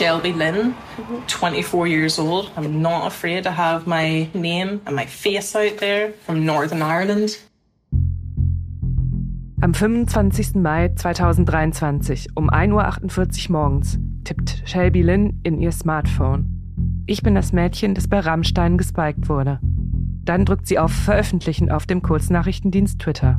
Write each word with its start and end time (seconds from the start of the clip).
Shelby 0.00 0.32
Lynn, 0.32 0.74
24 1.26 1.86
years 1.86 2.18
old. 2.18 2.50
I'm 2.56 2.80
not 2.80 3.06
afraid 3.06 3.44
to 3.44 3.50
have 3.50 3.86
my 3.86 4.30
name 4.32 4.80
and 4.86 4.96
my 4.96 5.04
face 5.04 5.54
out 5.54 5.76
there 5.76 6.14
from 6.24 6.46
Northern 6.46 6.80
Ireland. 6.80 7.36
Am 9.60 9.74
25. 9.74 10.54
Mai 10.54 10.88
2023 10.96 12.28
um 12.34 12.48
1.48 12.48 13.50
Uhr 13.50 13.52
morgens 13.52 13.98
tippt 14.24 14.62
Shelby 14.64 15.02
Lynn 15.02 15.38
in 15.42 15.60
ihr 15.60 15.70
Smartphone. 15.70 16.46
Ich 17.06 17.22
bin 17.22 17.34
das 17.34 17.52
Mädchen, 17.52 17.94
das 17.94 18.08
bei 18.08 18.20
Rammstein 18.20 18.78
gespiked 18.78 19.28
wurde. 19.28 19.60
Dann 20.24 20.46
drückt 20.46 20.66
sie 20.66 20.78
auf 20.78 20.92
Veröffentlichen 20.92 21.70
auf 21.70 21.84
dem 21.84 22.00
Kurznachrichtendienst 22.00 23.00
Twitter. 23.00 23.38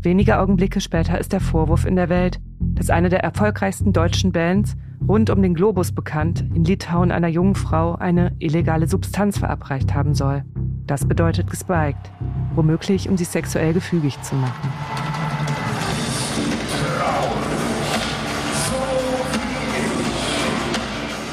Wenige 0.00 0.40
Augenblicke 0.40 0.80
später 0.80 1.20
ist 1.20 1.32
der 1.32 1.40
Vorwurf 1.40 1.86
in 1.86 1.94
der 1.94 2.08
Welt, 2.08 2.40
dass 2.58 2.90
eine 2.90 3.10
der 3.10 3.20
erfolgreichsten 3.20 3.92
deutschen 3.92 4.32
Bands, 4.32 4.74
rund 5.06 5.30
um 5.30 5.42
den 5.42 5.54
Globus 5.54 5.92
bekannt, 5.92 6.44
in 6.54 6.64
Litauen 6.64 7.12
einer 7.12 7.28
jungen 7.28 7.54
Frau 7.54 7.94
eine 7.94 8.32
illegale 8.38 8.88
Substanz 8.88 9.38
verabreicht 9.38 9.94
haben 9.94 10.14
soll. 10.14 10.44
Das 10.86 11.06
bedeutet 11.06 11.50
gespiked, 11.50 12.10
womöglich 12.54 13.08
um 13.08 13.16
sie 13.16 13.24
sexuell 13.24 13.72
gefügig 13.74 14.20
zu 14.22 14.34
machen. 14.34 14.72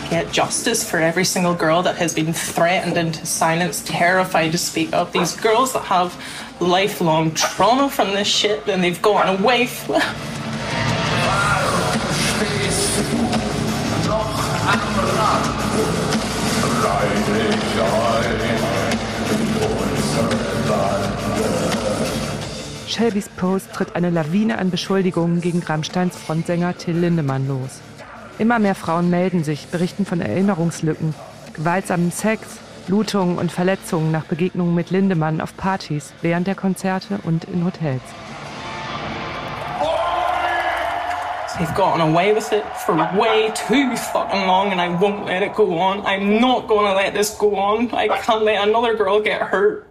Get 0.10 0.32
justice 0.32 0.84
for 0.84 1.00
every 1.00 1.26
single 1.26 1.56
girl 1.56 1.82
that 1.84 1.98
has 2.00 2.14
been 2.14 2.34
threatened 2.34 2.96
into 2.96 3.26
silence, 3.26 3.84
terrified 3.84 4.52
to 4.52 4.58
speak 4.58 4.94
up. 4.94 5.12
These 5.12 5.36
girls 5.36 5.74
that 5.74 5.84
have 5.84 6.14
lifelong 6.62 7.34
trauma 7.34 7.90
from 7.90 8.14
this 8.14 8.28
shit 8.28 8.68
and 8.68 8.82
they've 8.84 9.02
gone 9.02 9.28
away. 9.28 9.68
Shelbys 22.96 23.28
Post 23.28 23.74
tritt 23.74 23.94
eine 23.98 24.10
Lawine 24.10 24.58
an 24.58 24.72
Beschuldigungen 24.72 25.42
gegen 25.42 25.62
Rammsteins 25.62 26.16
Frontsänger 26.16 26.78
Till 26.78 26.96
Lindemann 26.96 27.46
los. 27.46 27.82
Immer 28.38 28.58
mehr 28.58 28.74
Frauen 28.74 29.10
melden 29.10 29.44
sich, 29.44 29.68
berichten 29.68 30.06
von 30.06 30.22
Erinnerungslücken, 30.22 31.14
gewaltsamen 31.54 32.14
Sex, 32.14 32.58
Blutungen 32.88 33.38
und 33.38 33.52
Verletzungen 33.52 34.14
nach 34.14 34.24
Begegnungen 34.24 34.74
mit 34.74 34.92
Lindemann 34.92 35.42
auf 35.42 35.58
Partys, 35.58 36.14
während 36.22 36.48
der 36.48 36.56
Konzerte 36.56 37.20
und 37.24 37.44
in 37.44 37.66
Hotels. 37.66 38.02
They've 41.58 41.76
gotten 41.76 42.00
away 42.00 42.34
with 42.34 42.54
it 42.54 42.64
for 42.86 42.96
way 42.96 43.52
too 43.68 43.94
fucking 43.98 44.48
long 44.48 44.72
and 44.72 44.80
I 44.80 44.88
won't 44.88 45.26
let 45.26 45.44
it 45.44 45.54
go 45.54 45.78
on. 45.78 46.06
I'm 46.06 46.40
not 46.40 46.70
gonna 46.70 46.96
let 46.96 47.14
this 47.14 47.38
go 47.38 47.58
on. 47.58 47.94
I 47.94 48.08
can't 48.08 48.44
let 48.44 48.66
another 48.66 48.96
girl 48.96 49.22
get 49.22 49.42
hurt. 49.42 49.86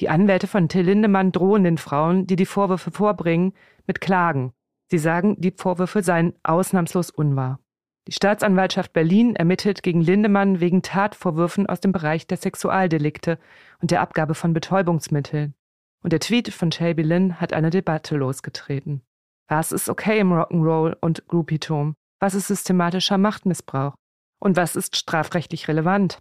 Die 0.00 0.08
Anwälte 0.08 0.46
von 0.46 0.68
Till 0.68 0.82
Lindemann 0.82 1.32
drohen 1.32 1.64
den 1.64 1.78
Frauen, 1.78 2.26
die 2.26 2.36
die 2.36 2.46
Vorwürfe 2.46 2.90
vorbringen, 2.90 3.52
mit 3.86 4.00
Klagen. 4.00 4.52
Sie 4.90 4.98
sagen, 4.98 5.36
die 5.40 5.50
Vorwürfe 5.50 6.02
seien 6.02 6.34
ausnahmslos 6.42 7.10
unwahr. 7.10 7.58
Die 8.06 8.12
Staatsanwaltschaft 8.12 8.94
Berlin 8.94 9.36
ermittelt 9.36 9.82
gegen 9.82 10.00
Lindemann 10.00 10.60
wegen 10.60 10.80
Tatvorwürfen 10.80 11.66
aus 11.66 11.80
dem 11.80 11.92
Bereich 11.92 12.26
der 12.26 12.38
Sexualdelikte 12.38 13.38
und 13.82 13.90
der 13.90 14.00
Abgabe 14.00 14.34
von 14.34 14.54
Betäubungsmitteln. 14.54 15.54
Und 16.02 16.12
der 16.12 16.20
Tweet 16.20 16.52
von 16.54 16.72
Shelby 16.72 17.02
Lynn 17.02 17.40
hat 17.40 17.52
eine 17.52 17.70
Debatte 17.70 18.16
losgetreten. 18.16 19.02
Was 19.48 19.72
ist 19.72 19.90
okay 19.90 20.20
im 20.20 20.32
Rock'n'Roll 20.32 20.96
und 21.00 21.26
Groupietum? 21.26 21.94
Was 22.20 22.34
ist 22.34 22.48
systematischer 22.48 23.18
Machtmissbrauch? 23.18 23.94
Und 24.40 24.56
was 24.56 24.76
ist 24.76 24.96
strafrechtlich 24.96 25.68
relevant? 25.68 26.20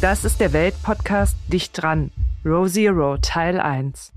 Das 0.00 0.24
ist 0.24 0.38
der 0.38 0.52
Weltpodcast 0.52 1.36
Dicht 1.52 1.82
dran. 1.82 2.12
Row 2.44 2.68
Zero 2.68 3.16
Teil 3.20 3.58
1. 3.58 4.12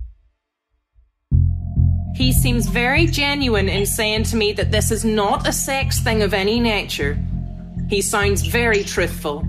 He 2.14 2.32
seems 2.32 2.70
very 2.70 3.08
genuine 3.08 3.68
in 3.68 3.88
saying 3.88 4.26
to 4.26 4.38
me 4.38 4.54
that 4.54 4.72
this 4.72 4.92
is 4.92 5.04
not 5.04 5.48
a 5.48 5.52
sex 5.52 6.00
thing 6.04 6.22
of 6.22 6.34
any 6.34 6.60
nature. 6.60 7.18
He 7.90 8.00
sounds 8.00 8.46
very 8.46 8.84
truthful. 8.84 9.42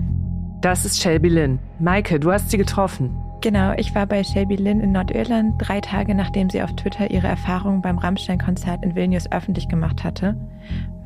Das 0.61 0.85
ist 0.85 0.99
Shelby 0.99 1.29
Lynn. 1.29 1.59
Maike, 1.79 2.19
du 2.19 2.31
hast 2.31 2.49
sie 2.49 2.57
getroffen. 2.57 3.15
Genau, 3.41 3.73
ich 3.77 3.93
war 3.93 4.07
bei 4.07 4.23
Shelby 4.23 4.55
Lynn 4.55 4.79
in 4.79 4.91
Nordirland, 4.91 5.53
drei 5.59 5.81
Tage 5.81 6.15
nachdem 6.15 6.49
sie 6.49 6.63
auf 6.63 6.75
Twitter 6.75 7.11
ihre 7.11 7.27
Erfahrungen 7.27 7.83
beim 7.83 7.99
Rammstein-Konzert 7.99 8.83
in 8.83 8.95
Vilnius 8.95 9.31
öffentlich 9.31 9.67
gemacht 9.67 10.03
hatte. 10.03 10.35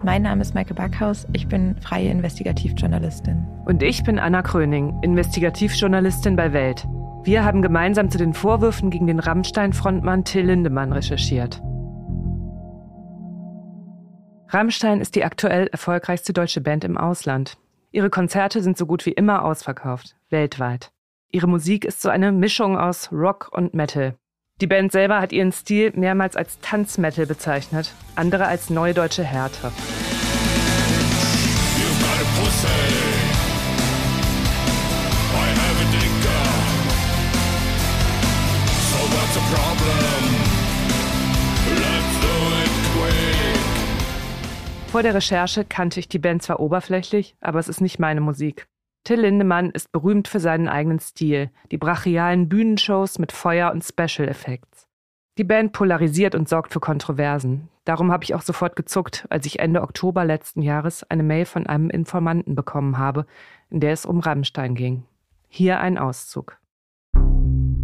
Mein 0.04 0.22
Name 0.22 0.42
ist 0.42 0.54
Maike 0.54 0.76
Backhaus, 0.76 1.26
ich 1.34 1.48
bin 1.48 1.76
freie 1.82 2.12
Investigativjournalistin. 2.12 3.48
Und 3.66 3.82
ich 3.82 4.04
bin 4.04 4.20
Anna 4.20 4.44
Kröning, 4.44 5.02
Investigativjournalistin 5.02 6.36
bei 6.36 6.54
Welt. 6.54 6.88
Wir 7.24 7.44
haben 7.44 7.64
gemeinsam 7.64 8.12
zu 8.12 8.20
den 8.20 8.36
Vorwürfen 8.36 8.92
gegen 8.92 9.08
den 9.08 9.20
Rammstein-Frontmann 9.20 10.24
Till 10.24 10.46
Lindemann 10.46 10.94
recherchiert. 10.94 11.62
Rammstein 14.50 15.02
ist 15.02 15.16
die 15.16 15.26
aktuell 15.26 15.68
erfolgreichste 15.68 16.32
deutsche 16.32 16.62
Band 16.62 16.84
im 16.84 16.98
Ausland. 16.98 17.58
Ihre 17.92 18.12
Konzerte 18.12 18.62
sind 18.62 18.78
so 18.78 18.86
gut 18.86 19.06
wie 19.08 19.12
immer 19.12 19.44
ausverkauft, 19.44 20.16
weltweit. 20.30 20.92
Ihre 21.32 21.48
Musik 21.48 21.86
ist 21.86 22.04
so 22.04 22.10
eine 22.10 22.32
Mischung 22.32 22.78
aus 22.78 23.12
Rock 23.12 23.50
und 23.52 23.74
Metal. 23.74 24.16
Die 24.60 24.66
Band 24.66 24.92
selber 24.92 25.22
hat 25.22 25.32
ihren 25.34 25.52
Stil 25.52 25.92
mehrmals 25.96 26.36
als 26.36 26.60
Tanzmetal 26.62 27.28
bezeichnet, 27.28 27.94
andere 28.16 28.48
als 28.48 28.72
neue 28.72 28.96
deutsche 28.96 29.24
Härte. 29.24 29.72
Vor 44.88 45.04
der 45.04 45.14
Recherche 45.14 45.66
kannte 45.66 46.00
ich 46.00 46.10
die 46.10 46.18
Band 46.18 46.42
zwar 46.42 46.60
oberflächlich, 46.60 47.36
aber 47.42 47.60
es 47.60 47.68
ist 47.68 47.82
nicht 47.82 48.00
meine 48.00 48.22
Musik. 48.22 48.68
Till 49.08 49.22
Lindemann 49.22 49.70
ist 49.70 49.94
berühmt 49.94 50.28
für 50.28 50.42
seinen 50.42 50.68
eigenen 50.68 51.00
Stil, 51.00 51.50
die 51.72 51.78
brachialen 51.78 52.50
Bühnenshows 52.50 53.20
mit 53.20 53.32
Feuer 53.32 53.72
und 53.72 53.82
Special 53.82 54.28
Effects. 54.28 54.86
Die 55.38 55.46
Band 55.46 55.72
polarisiert 55.72 56.36
und 56.36 56.50
sorgt 56.50 56.74
für 56.74 56.82
Kontroversen. 56.82 57.70
Darum 57.86 58.12
habe 58.12 58.26
ich 58.26 58.36
auch 58.36 58.42
sofort 58.42 58.76
gezuckt, 58.76 59.26
als 59.30 59.46
ich 59.46 59.60
Ende 59.60 59.82
Oktober 59.82 60.26
letzten 60.26 60.62
Jahres 60.62 61.10
eine 61.10 61.24
Mail 61.24 61.46
von 61.46 61.68
einem 61.68 61.90
Informanten 61.90 62.54
bekommen 62.54 62.98
habe, 62.98 63.26
in 63.70 63.80
der 63.80 63.94
es 63.94 64.06
um 64.06 64.20
Rammstein 64.20 64.76
ging. 64.76 65.06
Hier 65.48 65.80
ein 65.80 65.98
Auszug. 65.98 66.58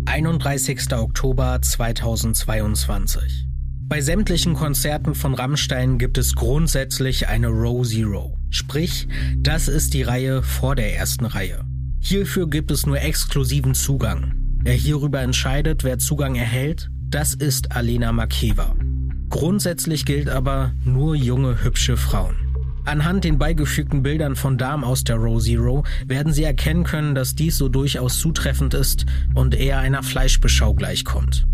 31. 0.05 0.91
Oktober 0.91 1.61
2022. 1.61 3.52
Bei 3.89 4.01
sämtlichen 4.01 4.53
Konzerten 4.53 5.13
von 5.13 5.33
Rammstein 5.33 5.97
gibt 5.97 6.17
es 6.17 6.35
grundsätzlich 6.35 7.27
eine 7.27 7.47
Row 7.47 7.85
Zero. 7.87 8.37
Sprich, 8.49 9.07
das 9.37 9.67
ist 9.67 9.93
die 9.93 10.03
Reihe 10.03 10.41
vor 10.41 10.75
der 10.75 10.95
ersten 10.95 11.25
Reihe. 11.25 11.63
Hierfür 11.99 12.49
gibt 12.49 12.71
es 12.71 12.85
nur 12.85 12.99
exklusiven 12.99 13.75
Zugang. 13.75 14.33
Wer 14.63 14.73
hierüber 14.73 15.21
entscheidet, 15.21 15.83
wer 15.83 15.99
Zugang 15.99 16.35
erhält, 16.35 16.89
das 17.09 17.33
ist 17.33 17.71
Alena 17.73 18.11
Makeva. 18.11 18.75
Grundsätzlich 19.29 20.05
gilt 20.05 20.29
aber 20.29 20.73
nur 20.85 21.15
junge, 21.15 21.63
hübsche 21.63 21.97
Frauen. 21.97 22.35
Anhand 22.85 23.23
den 23.23 23.37
beigefügten 23.37 24.03
Bildern 24.03 24.35
von 24.35 24.57
Damen 24.57 24.83
aus 24.83 25.03
der 25.03 25.17
Row 25.17 25.41
Zero 25.41 25.83
werden 26.05 26.33
Sie 26.33 26.43
erkennen 26.43 26.83
können, 26.83 27.15
dass 27.15 27.35
dies 27.35 27.57
so 27.57 27.69
durchaus 27.69 28.19
zutreffend 28.19 28.73
ist 28.73 29.05
und 29.33 29.55
eher 29.55 29.79
einer 29.79 30.03
Fleischbeschau 30.03 30.73
gleichkommt. 30.73 31.45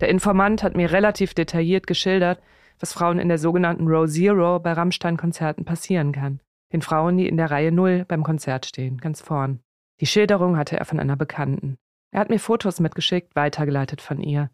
Der 0.00 0.08
Informant 0.08 0.62
hat 0.62 0.76
mir 0.76 0.92
relativ 0.92 1.34
detailliert 1.34 1.86
geschildert, 1.86 2.40
was 2.78 2.94
Frauen 2.94 3.18
in 3.18 3.28
der 3.28 3.38
sogenannten 3.38 3.86
Row 3.86 4.08
Zero 4.08 4.58
bei 4.58 4.72
Rammstein-Konzerten 4.72 5.64
passieren 5.64 6.12
kann. 6.12 6.40
Den 6.72 6.82
Frauen, 6.82 7.18
die 7.18 7.28
in 7.28 7.36
der 7.36 7.50
Reihe 7.50 7.72
Null 7.72 8.04
beim 8.08 8.22
Konzert 8.22 8.64
stehen, 8.64 8.98
ganz 8.98 9.20
vorn. 9.20 9.60
Die 10.00 10.06
Schilderung 10.06 10.56
hatte 10.56 10.78
er 10.78 10.86
von 10.86 10.98
einer 10.98 11.16
Bekannten. 11.16 11.76
Er 12.10 12.20
hat 12.20 12.30
mir 12.30 12.38
Fotos 12.38 12.80
mitgeschickt, 12.80 13.36
weitergeleitet 13.36 14.00
von 14.00 14.22
ihr. 14.22 14.50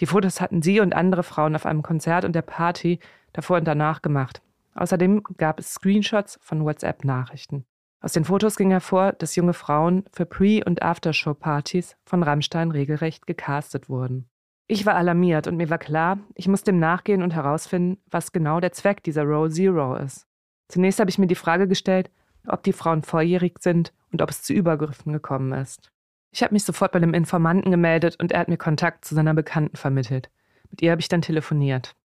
Die 0.00 0.06
Fotos 0.06 0.40
hatten 0.40 0.62
sie 0.62 0.80
und 0.80 0.94
andere 0.94 1.22
Frauen 1.22 1.54
auf 1.54 1.66
einem 1.66 1.82
Konzert 1.82 2.24
und 2.24 2.34
der 2.34 2.42
Party 2.42 2.98
davor 3.32 3.58
und 3.58 3.64
danach 3.64 4.02
gemacht. 4.02 4.42
Außerdem 4.74 5.22
gab 5.36 5.60
es 5.60 5.72
Screenshots 5.74 6.38
von 6.42 6.64
WhatsApp-Nachrichten. 6.64 7.64
Aus 8.00 8.12
den 8.12 8.24
Fotos 8.24 8.56
ging 8.56 8.70
hervor, 8.70 9.12
dass 9.12 9.36
junge 9.36 9.54
Frauen 9.54 10.04
für 10.12 10.26
Pre- 10.26 10.64
und 10.64 10.82
Aftershow-Partys 10.82 11.96
von 12.04 12.22
Rammstein 12.22 12.70
regelrecht 12.70 13.26
gecastet 13.26 13.88
wurden. 13.88 14.28
Ich 14.70 14.84
war 14.84 14.96
alarmiert 14.96 15.46
und 15.46 15.56
mir 15.56 15.70
war 15.70 15.78
klar, 15.78 16.18
ich 16.34 16.46
muss 16.46 16.62
dem 16.62 16.78
nachgehen 16.78 17.22
und 17.22 17.34
herausfinden, 17.34 17.98
was 18.10 18.32
genau 18.32 18.60
der 18.60 18.72
Zweck 18.72 19.02
dieser 19.02 19.22
Row 19.22 19.50
Zero 19.50 19.96
ist. 19.96 20.26
Zunächst 20.68 21.00
habe 21.00 21.08
ich 21.08 21.18
mir 21.18 21.26
die 21.26 21.34
Frage 21.34 21.66
gestellt, 21.66 22.10
ob 22.46 22.62
die 22.62 22.74
Frauen 22.74 23.02
volljährig 23.02 23.60
sind 23.60 23.94
und 24.12 24.20
ob 24.20 24.28
es 24.28 24.42
zu 24.42 24.52
Übergriffen 24.52 25.14
gekommen 25.14 25.52
ist. 25.52 25.90
Ich 26.32 26.42
habe 26.42 26.52
mich 26.52 26.64
sofort 26.64 26.92
bei 26.92 26.98
dem 26.98 27.14
Informanten 27.14 27.70
gemeldet 27.70 28.16
und 28.20 28.30
er 28.30 28.40
hat 28.40 28.48
mir 28.48 28.58
Kontakt 28.58 29.06
zu 29.06 29.14
seiner 29.14 29.32
Bekannten 29.32 29.78
vermittelt. 29.78 30.28
Mit 30.70 30.82
ihr 30.82 30.90
habe 30.90 31.00
ich 31.00 31.08
dann 31.08 31.22
telefoniert. 31.22 31.96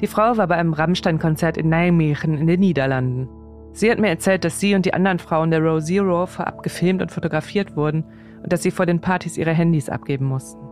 Die 0.00 0.06
Frau 0.06 0.36
war 0.36 0.46
bei 0.46 0.56
einem 0.56 0.72
Rammstein-Konzert 0.72 1.56
in 1.56 1.68
Nijmegen 1.68 2.38
in 2.38 2.46
den 2.46 2.60
Niederlanden. 2.60 3.28
Sie 3.72 3.90
hat 3.90 3.98
mir 3.98 4.08
erzählt, 4.08 4.44
dass 4.44 4.60
sie 4.60 4.76
und 4.76 4.86
die 4.86 4.94
anderen 4.94 5.18
Frauen 5.18 5.50
der 5.50 5.62
Row 5.62 5.82
Zero 5.82 6.26
vorab 6.26 6.62
gefilmt 6.62 7.02
und 7.02 7.10
fotografiert 7.10 7.74
wurden 7.74 8.04
und 8.42 8.52
dass 8.52 8.62
sie 8.62 8.70
vor 8.70 8.86
den 8.86 9.00
Partys 9.00 9.36
ihre 9.36 9.52
Handys 9.52 9.88
abgeben 9.88 10.26
mussten. 10.26 10.65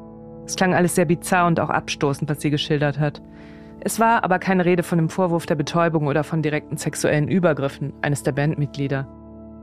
Es 0.46 0.56
klang 0.56 0.74
alles 0.74 0.94
sehr 0.94 1.04
bizarr 1.04 1.46
und 1.46 1.60
auch 1.60 1.70
abstoßend, 1.70 2.28
was 2.28 2.40
sie 2.40 2.50
geschildert 2.50 2.98
hat. 2.98 3.22
Es 3.80 4.00
war 4.00 4.24
aber 4.24 4.38
keine 4.38 4.64
Rede 4.64 4.82
von 4.82 4.98
dem 4.98 5.08
Vorwurf 5.08 5.46
der 5.46 5.56
Betäubung 5.56 6.06
oder 6.06 6.24
von 6.24 6.42
direkten 6.42 6.76
sexuellen 6.76 7.28
Übergriffen 7.28 7.92
eines 8.02 8.22
der 8.22 8.32
Bandmitglieder. 8.32 9.06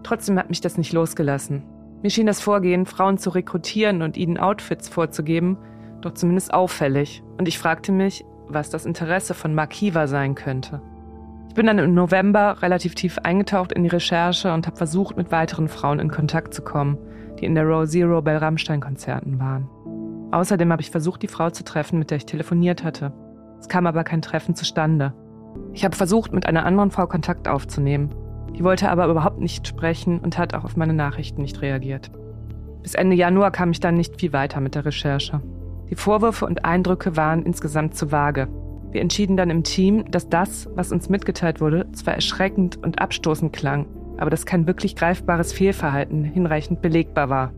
Trotzdem 0.04 0.38
hat 0.38 0.50
mich 0.50 0.62
das 0.62 0.78
nicht 0.78 0.94
losgelassen. 0.94 1.64
Mir 2.04 2.10
schien 2.10 2.26
das 2.26 2.42
Vorgehen, 2.42 2.86
Frauen 2.86 3.18
zu 3.18 3.30
rekrutieren 3.30 4.02
und 4.02 4.18
ihnen 4.18 4.38
Outfits 4.38 4.90
vorzugeben, 4.90 5.58
doch 6.02 6.14
zumindest 6.14 6.54
auffällig. 6.54 7.24
Und 7.38 7.48
ich 7.48 7.60
fragte 7.60 7.92
mich, 7.92 8.26
was 8.48 8.70
das 8.70 8.86
Interesse 8.86 9.34
von 9.34 9.54
Mark 9.54 9.74
Hiva 9.74 10.08
sein 10.08 10.36
könnte. 10.36 10.82
Ich 11.50 11.56
bin 11.56 11.68
dann 11.68 11.80
im 11.80 11.94
November 11.94 12.62
relativ 12.62 12.96
tief 12.96 13.18
eingetaucht 13.20 13.72
in 13.72 13.84
die 13.84 13.90
Recherche 13.90 14.54
und 14.54 14.68
habe 14.68 14.78
versucht, 14.78 15.18
mit 15.18 15.32
weiteren 15.32 15.68
Frauen 15.68 16.00
in 16.00 16.10
Kontakt 16.10 16.54
zu 16.54 16.62
kommen, 16.62 16.98
die 17.40 17.46
in 17.46 17.56
der 17.56 17.66
Row 17.66 17.88
Zero 17.88 18.22
bei 18.22 18.38
Rammstein-Konzerten 18.38 19.40
waren. 19.40 19.70
Außerdem 20.32 20.72
habe 20.72 20.82
ich 20.82 20.92
versucht, 20.92 21.22
die 21.22 21.28
Frau 21.28 21.50
zu 21.50 21.64
treffen, 21.64 22.00
mit 22.00 22.10
der 22.10 22.18
ich 22.18 22.26
telefoniert 22.26 22.84
hatte. 22.84 23.14
Es 23.60 23.68
kam 23.68 23.86
aber 23.86 24.04
kein 24.04 24.22
Treffen 24.22 24.56
zustande. 24.56 25.14
Ich 25.74 25.84
habe 25.84 25.96
versucht, 25.96 26.34
mit 26.34 26.46
einer 26.46 26.66
anderen 26.66 26.92
Frau 26.92 27.06
Kontakt 27.06 27.48
aufzunehmen. 27.48 28.16
Die 28.56 28.64
wollte 28.64 28.90
aber 28.90 29.08
überhaupt 29.08 29.40
nicht 29.40 29.68
sprechen 29.68 30.20
und 30.20 30.38
hat 30.38 30.54
auch 30.54 30.64
auf 30.64 30.78
meine 30.78 30.94
Nachrichten 30.94 31.42
nicht 31.42 31.62
reagiert. 31.62 32.12
Bis 32.82 32.96
Ende 32.96 33.16
Januar 33.16 33.52
kam 33.52 33.72
ich 33.72 33.80
dann 33.80 33.96
nicht 33.96 34.20
viel 34.20 34.34
weiter 34.34 34.60
mit 34.60 34.76
der 34.76 34.86
Recherche. 34.86 35.42
Die 35.90 35.96
Vorwürfe 35.96 36.46
und 36.46 36.66
Eindrücke 36.66 37.18
waren 37.18 37.44
insgesamt 37.46 37.96
zu 37.96 38.12
vage. 38.12 38.48
Wir 38.92 39.02
entschieden 39.02 39.38
dann 39.38 39.50
im 39.50 39.64
Team, 39.64 40.10
dass 40.10 40.30
das, 40.30 40.70
was 40.76 40.92
uns 40.92 41.10
mitgeteilt 41.10 41.62
wurde, 41.62 41.92
zwar 41.92 42.16
erschreckend 42.16 42.82
und 42.82 43.02
abstoßend 43.02 43.54
klang, 43.54 43.86
aber 44.18 44.30
dass 44.30 44.46
kein 44.46 44.68
wirklich 44.68 44.96
greifbares 44.96 45.54
Fehlverhalten 45.54 46.24
hinreichend 46.24 46.82
belegbar 46.82 47.30
war. 47.30 47.54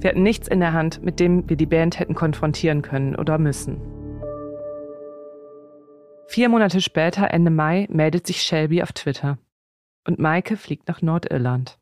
Wir 0.00 0.10
hatten 0.10 0.22
nichts 0.22 0.48
in 0.48 0.60
der 0.60 0.72
Hand, 0.72 1.02
mit 1.02 1.20
dem 1.20 1.48
wir 1.48 1.56
die 1.56 1.66
Band 1.66 1.98
hätten 1.98 2.14
konfrontieren 2.14 2.82
können 2.82 3.16
oder 3.16 3.38
müssen. 3.38 3.80
Vier 6.26 6.48
Monate 6.48 6.80
später, 6.80 7.30
Ende 7.30 7.50
Mai, 7.50 7.86
meldet 7.90 8.26
sich 8.26 8.42
Shelby 8.42 8.82
auf 8.82 8.92
Twitter. 8.92 9.38
Und 10.06 10.18
Maike 10.18 10.56
fliegt 10.56 10.88
nach 10.88 11.00
Nordirland. 11.00 11.78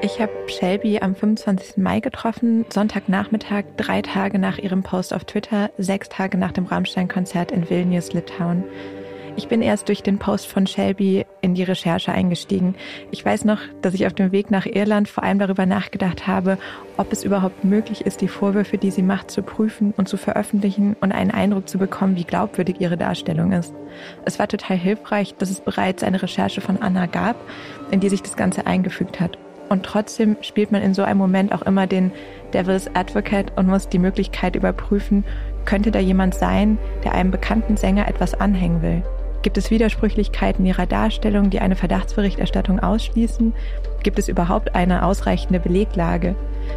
Ich 0.00 0.20
habe 0.20 0.32
Shelby 0.46 1.00
am 1.00 1.14
25. 1.14 1.76
Mai 1.76 2.00
getroffen, 2.00 2.64
Sonntagnachmittag, 2.72 3.64
drei 3.76 4.00
Tage 4.00 4.38
nach 4.38 4.58
ihrem 4.58 4.82
Post 4.82 5.12
auf 5.12 5.24
Twitter, 5.24 5.70
sechs 5.76 6.08
Tage 6.08 6.38
nach 6.38 6.52
dem 6.52 6.66
Rammstein-Konzert 6.66 7.50
in 7.50 7.68
Vilnius, 7.68 8.12
Litauen. 8.12 8.64
Ich 9.38 9.46
bin 9.46 9.62
erst 9.62 9.86
durch 9.86 10.02
den 10.02 10.18
Post 10.18 10.48
von 10.48 10.66
Shelby 10.66 11.24
in 11.42 11.54
die 11.54 11.62
Recherche 11.62 12.10
eingestiegen. 12.10 12.74
Ich 13.12 13.24
weiß 13.24 13.44
noch, 13.44 13.60
dass 13.82 13.94
ich 13.94 14.04
auf 14.04 14.12
dem 14.12 14.32
Weg 14.32 14.50
nach 14.50 14.66
Irland 14.66 15.08
vor 15.08 15.22
allem 15.22 15.38
darüber 15.38 15.64
nachgedacht 15.64 16.26
habe, 16.26 16.58
ob 16.96 17.12
es 17.12 17.22
überhaupt 17.22 17.62
möglich 17.62 18.04
ist, 18.04 18.20
die 18.20 18.26
Vorwürfe, 18.26 18.78
die 18.78 18.90
sie 18.90 19.04
macht, 19.04 19.30
zu 19.30 19.42
prüfen 19.42 19.94
und 19.96 20.08
zu 20.08 20.16
veröffentlichen 20.16 20.96
und 21.00 21.12
einen 21.12 21.30
Eindruck 21.30 21.68
zu 21.68 21.78
bekommen, 21.78 22.16
wie 22.16 22.24
glaubwürdig 22.24 22.80
ihre 22.80 22.96
Darstellung 22.96 23.52
ist. 23.52 23.72
Es 24.24 24.40
war 24.40 24.48
total 24.48 24.76
hilfreich, 24.76 25.36
dass 25.38 25.50
es 25.50 25.60
bereits 25.60 26.02
eine 26.02 26.20
Recherche 26.20 26.60
von 26.60 26.82
Anna 26.82 27.06
gab, 27.06 27.36
in 27.92 28.00
die 28.00 28.08
sich 28.08 28.22
das 28.22 28.34
Ganze 28.34 28.66
eingefügt 28.66 29.20
hat. 29.20 29.38
Und 29.68 29.84
trotzdem 29.84 30.36
spielt 30.40 30.72
man 30.72 30.82
in 30.82 30.94
so 30.94 31.04
einem 31.04 31.18
Moment 31.18 31.52
auch 31.52 31.62
immer 31.62 31.86
den 31.86 32.10
Devil's 32.52 32.90
Advocate 32.94 33.52
und 33.54 33.68
muss 33.68 33.88
die 33.88 34.00
Möglichkeit 34.00 34.56
überprüfen, 34.56 35.22
könnte 35.64 35.92
da 35.92 36.00
jemand 36.00 36.34
sein, 36.34 36.76
der 37.04 37.12
einem 37.12 37.30
bekannten 37.30 37.76
Sänger 37.76 38.08
etwas 38.08 38.34
anhängen 38.34 38.82
will. 38.82 39.04
Gibt 39.48 39.56
es 39.56 39.70
Widersprüchlichkeiten 39.70 40.66
ihrer 40.66 40.84
Darstellung, 40.84 41.48
die 41.48 41.60
eine 41.60 41.74
Verdachtsberichterstattung 41.74 42.80
ausschließen? 42.80 43.54
Gibt 44.02 44.18
es 44.18 44.28
überhaupt 44.28 44.74
eine 44.74 45.06
ausreichende 45.06 45.58
Beleglage? 45.58 46.36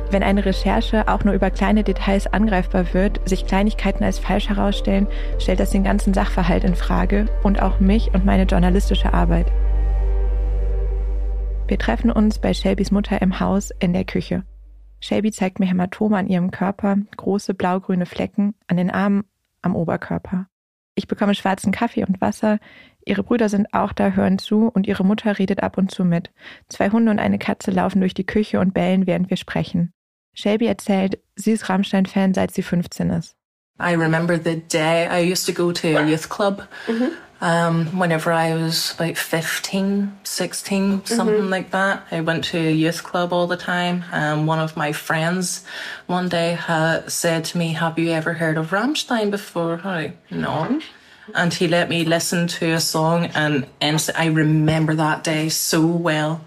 Wenn 0.09 0.23
eine 0.23 0.45
Recherche 0.45 1.09
auch 1.09 1.25
nur 1.25 1.33
über 1.33 1.51
kleine 1.51 1.83
Details 1.83 2.27
angreifbar 2.27 2.93
wird, 2.93 3.27
sich 3.27 3.45
Kleinigkeiten 3.45 4.05
als 4.05 4.19
falsch 4.19 4.47
herausstellen, 4.47 5.07
stellt 5.37 5.59
das 5.59 5.71
den 5.71 5.83
ganzen 5.83 6.13
Sachverhalt 6.13 6.63
in 6.63 6.75
Frage 6.75 7.25
und 7.43 7.61
auch 7.61 7.81
mich 7.81 8.13
und 8.13 8.23
meine 8.23 8.43
journalistische 8.43 9.13
Arbeit. 9.13 9.51
Wir 11.67 11.77
treffen 11.77 12.09
uns 12.09 12.39
bei 12.39 12.53
Shelbys 12.53 12.91
Mutter 12.91 13.21
im 13.21 13.41
Haus 13.41 13.71
in 13.81 13.91
der 13.91 14.05
Küche. 14.05 14.45
Shelby 15.01 15.33
zeigt 15.33 15.59
mir 15.59 15.65
Hämatome 15.65 16.15
an 16.15 16.27
ihrem 16.27 16.51
Körper, 16.51 16.95
große 17.17 17.53
blaugrüne 17.53 18.05
Flecken 18.05 18.55
an 18.67 18.77
den 18.77 18.89
Armen, 18.89 19.25
am 19.61 19.75
Oberkörper. 19.75 20.47
Ich 20.95 21.07
bekomme 21.07 21.35
schwarzen 21.35 21.71
Kaffee 21.71 22.05
und 22.05 22.21
Wasser. 22.21 22.59
Ihre 23.05 23.23
Brüder 23.23 23.49
sind 23.49 23.73
auch 23.73 23.93
da, 23.93 24.11
hören 24.11 24.37
zu 24.37 24.67
und 24.67 24.87
ihre 24.87 25.03
Mutter 25.03 25.39
redet 25.39 25.63
ab 25.63 25.77
und 25.77 25.91
zu 25.91 26.05
mit. 26.05 26.31
Zwei 26.69 26.89
Hunde 26.89 27.11
und 27.11 27.19
eine 27.19 27.39
Katze 27.39 27.71
laufen 27.71 28.01
durch 28.01 28.13
die 28.13 28.25
Küche 28.25 28.59
und 28.59 28.73
bellen, 28.73 29.07
während 29.07 29.29
wir 29.29 29.37
sprechen. 29.37 29.93
Shelby 30.33 30.67
erzählt, 30.67 31.19
sie 31.35 31.51
ist 31.51 31.69
Rammstein-Fan, 31.69 32.33
seit 32.33 32.51
sie 32.51 32.61
15 32.61 33.09
ist. 33.09 33.35
I 33.79 33.95
remember 33.95 34.37
the 34.37 34.61
day 34.71 35.07
I 35.07 35.31
used 35.31 35.45
to 35.47 35.53
go 35.53 35.71
to 35.71 35.97
a 35.97 36.05
youth 36.05 36.29
club. 36.29 36.67
Mm-hmm. 36.87 37.09
Um, 37.41 37.97
whenever 37.97 38.31
I 38.31 38.53
was 38.53 38.93
about 38.93 39.17
15, 39.17 40.19
16, 40.23 41.05
something 41.05 41.35
mm-hmm. 41.35 41.49
like 41.49 41.71
that, 41.71 42.05
I 42.11 42.21
went 42.21 42.43
to 42.45 42.59
a 42.59 42.71
youth 42.71 43.03
club 43.03 43.33
all 43.33 43.47
the 43.47 43.57
time. 43.57 44.05
Um, 44.11 44.45
one 44.45 44.59
of 44.59 44.77
my 44.77 44.91
friends 44.91 45.65
one 46.05 46.29
day 46.29 46.59
said 47.07 47.45
to 47.45 47.57
me, 47.57 47.69
Have 47.73 47.97
you 47.97 48.11
ever 48.11 48.33
heard 48.33 48.57
of 48.57 48.69
Rammstein 48.69 49.31
before? 49.31 49.81
I, 49.83 50.13
no. 50.29 50.81
And 51.33 51.53
he 51.53 51.67
let 51.67 51.89
me 51.89 52.05
listen 52.05 52.47
to 52.47 52.73
a 52.73 52.79
song, 52.79 53.25
and 53.27 53.65
inst- 53.81 54.11
I 54.15 54.27
remember 54.27 54.93
that 54.95 55.23
day 55.23 55.49
so 55.49 55.85
well. 55.85 56.45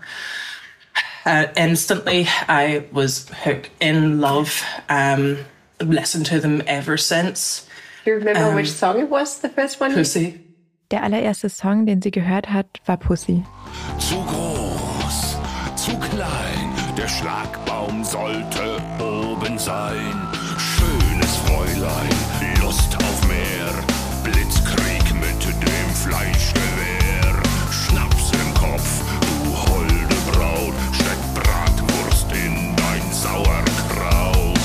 Uh, 1.26 1.46
instantly, 1.56 2.27
I 2.48 2.86
was 2.93 3.29
hooked 3.31 3.70
in 3.81 4.20
love. 4.20 4.63
Um, 4.89 5.39
listened 5.81 6.27
to 6.27 6.41
them 6.41 6.63
ever 6.67 6.96
since. 6.96 7.67
Do 8.05 8.10
you 8.10 8.17
remember 8.17 8.51
um, 8.51 8.55
which 8.55 8.70
song 8.70 9.01
it 9.01 9.08
was, 9.08 9.39
the 9.41 9.48
first 9.48 9.81
one? 9.81 9.93
Pussy. 9.93 10.44
Der 10.91 11.03
allererste 11.03 11.48
Song, 11.48 11.86
den 11.86 12.03
sie 12.03 12.10
gehört 12.10 12.50
hat, 12.53 12.67
war 12.86 12.98
Pussy. 12.98 13.43
Zu 13.98 14.17
groß, 14.17 15.38
zu 15.76 15.98
klein, 15.98 16.70
der 16.96 17.08
Schlagbaum 17.08 18.05
sollte 18.05 18.76
oben 19.00 19.58
sein. 19.58 20.29
Schönes 20.58 21.36
Fräulein, 21.36 22.08
Lust 22.62 22.94
auf 22.96 23.29
mehr, 23.29 23.72
Blitzkrieg 24.22 25.14
mit 25.14 25.43
dem 25.43 25.91
Fleischgewehr. 25.94 27.43
Schnaps 27.70 28.32
im 28.32 28.55
Kopf, 28.55 29.03
du 29.20 29.72
holde 29.72 30.14
Braut, 30.32 30.74
steck 30.93 31.19
Bratwurst 31.34 32.26
in 32.32 32.76
dein 32.76 33.12
Sauerkraut. 33.12 34.58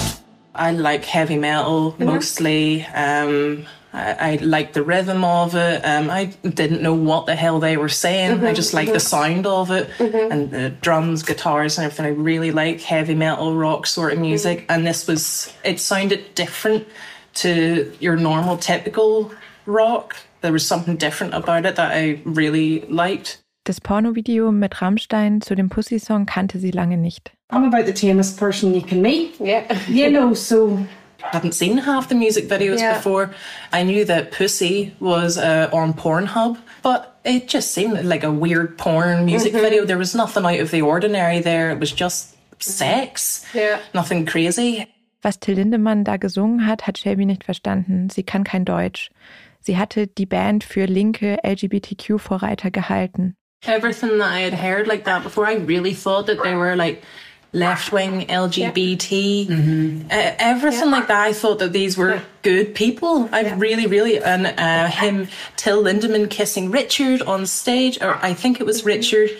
I 0.55 0.71
like 0.71 1.05
heavy 1.05 1.37
metal 1.37 1.93
mostly. 1.97 2.85
Um, 2.93 3.65
I, 3.93 4.33
I 4.33 4.35
liked 4.41 4.73
the 4.73 4.83
rhythm 4.83 5.23
of 5.23 5.55
it. 5.55 5.81
Um, 5.83 6.09
I 6.09 6.25
didn't 6.43 6.81
know 6.81 6.93
what 6.93 7.25
the 7.25 7.35
hell 7.35 7.59
they 7.59 7.77
were 7.77 7.89
saying. 7.89 8.37
Mm-hmm, 8.37 8.45
I 8.45 8.53
just 8.53 8.73
liked 8.73 8.87
mm-hmm. 8.87 8.93
the 8.93 8.99
sound 8.99 9.47
of 9.47 9.71
it 9.71 9.89
mm-hmm. 9.97 10.31
and 10.31 10.51
the 10.51 10.69
drums, 10.69 11.23
guitars, 11.23 11.77
and 11.77 11.85
everything. 11.85 12.05
I 12.05 12.09
really 12.09 12.51
like 12.51 12.81
heavy 12.81 13.15
metal, 13.15 13.55
rock 13.55 13.87
sort 13.87 14.13
of 14.13 14.19
music. 14.19 14.65
And 14.69 14.85
this 14.85 15.07
was, 15.07 15.53
it 15.63 15.79
sounded 15.79 16.35
different 16.35 16.87
to 17.35 17.91
your 17.99 18.15
normal, 18.15 18.57
typical 18.57 19.31
rock. 19.65 20.15
There 20.41 20.51
was 20.51 20.65
something 20.65 20.95
different 20.95 21.33
about 21.33 21.65
it 21.65 21.75
that 21.75 21.91
I 21.91 22.21
really 22.25 22.81
liked. 22.89 23.41
Das 23.65 23.79
Pornovideo 23.79 24.51
mit 24.51 24.81
Rammstein 24.81 25.41
zu 25.41 25.53
dem 25.53 25.69
Pussy-Song 25.69 26.25
kannte 26.25 26.59
sie 26.59 26.71
lange 26.71 26.97
nicht. 26.97 27.31
I'm 27.51 27.65
about 27.65 27.85
the 27.85 27.93
tamest 27.93 28.37
person 28.37 28.73
you 28.73 28.81
can 28.81 29.01
meet. 29.01 29.39
Yeah. 29.39 29.77
You 29.87 30.09
know, 30.09 30.33
so 30.33 30.79
hadn't 31.21 31.53
seen 31.53 31.77
half 31.77 32.09
the 32.09 32.15
music 32.15 32.47
videos 32.47 32.79
yeah. 32.79 32.97
before. 32.97 33.33
I 33.71 33.83
knew 33.83 34.05
that 34.05 34.31
Pussy 34.31 34.95
was 34.99 35.37
uh, 35.37 35.69
on 35.71 35.93
Pornhub, 35.93 36.57
but 36.81 37.19
it 37.23 37.47
just 37.47 37.71
seemed 37.71 38.03
like 38.05 38.23
a 38.23 38.31
weird 38.31 38.77
porn 38.77 39.25
music 39.25 39.53
mm-hmm. 39.53 39.61
video. 39.61 39.85
There 39.85 39.97
was 39.97 40.15
nothing 40.15 40.45
out 40.45 40.59
of 40.59 40.71
the 40.71 40.81
ordinary 40.81 41.39
there. 41.39 41.71
It 41.71 41.79
was 41.79 41.91
just 41.91 42.35
sex. 42.59 43.45
Yeah. 43.53 43.79
Nothing 43.93 44.25
crazy. 44.25 44.87
Was 45.23 45.37
Till 45.37 45.55
Lindemann 45.55 46.05
da 46.05 46.15
gesungen 46.15 46.65
hat, 46.65 46.87
hat 46.87 46.97
Shelby 46.97 47.25
nicht 47.25 47.43
verstanden. 47.43 48.09
Sie 48.09 48.23
kann 48.23 48.45
kein 48.45 48.63
Deutsch. 48.63 49.09
Sie 49.59 49.77
hatte 49.77 50.07
die 50.07 50.25
Band 50.25 50.63
für 50.63 50.85
linke 50.85 51.37
LGBTQ-Vorreiter 51.43 52.71
gehalten. 52.71 53.35
Everything 53.63 54.19
that 54.19 54.31
I 54.31 54.39
had 54.39 54.53
heard 54.53 54.87
like 54.87 55.03
that 55.03 55.23
before, 55.23 55.45
I 55.45 55.55
really 55.55 55.93
thought 55.93 56.27
that 56.27 56.41
they 56.41 56.55
were 56.55 56.77
like 56.77 57.03
left 57.51 57.91
wing 57.91 58.27
LGBT, 58.27 59.47
mm-hmm. 59.47 60.01
uh, 60.05 60.31
everything 60.37 60.89
yeah. 60.89 60.95
like 60.97 61.07
that. 61.07 61.27
I 61.27 61.33
thought 61.33 61.59
that 61.59 61.73
these 61.73 61.97
were 61.97 62.15
yeah. 62.15 62.21
good 62.43 62.75
people. 62.75 63.29
I 63.31 63.41
yeah. 63.41 63.55
really, 63.57 63.87
really, 63.87 64.21
and 64.21 64.47
uh, 64.47 64.87
him, 64.87 65.27
Till 65.57 65.83
Lindemann 65.83 66.29
kissing 66.29 66.71
Richard 66.71 67.21
on 67.23 67.45
stage, 67.45 68.01
or 68.01 68.15
I 68.23 68.33
think 68.33 68.59
it 68.59 68.65
was 68.65 68.85
Richard. 68.85 69.31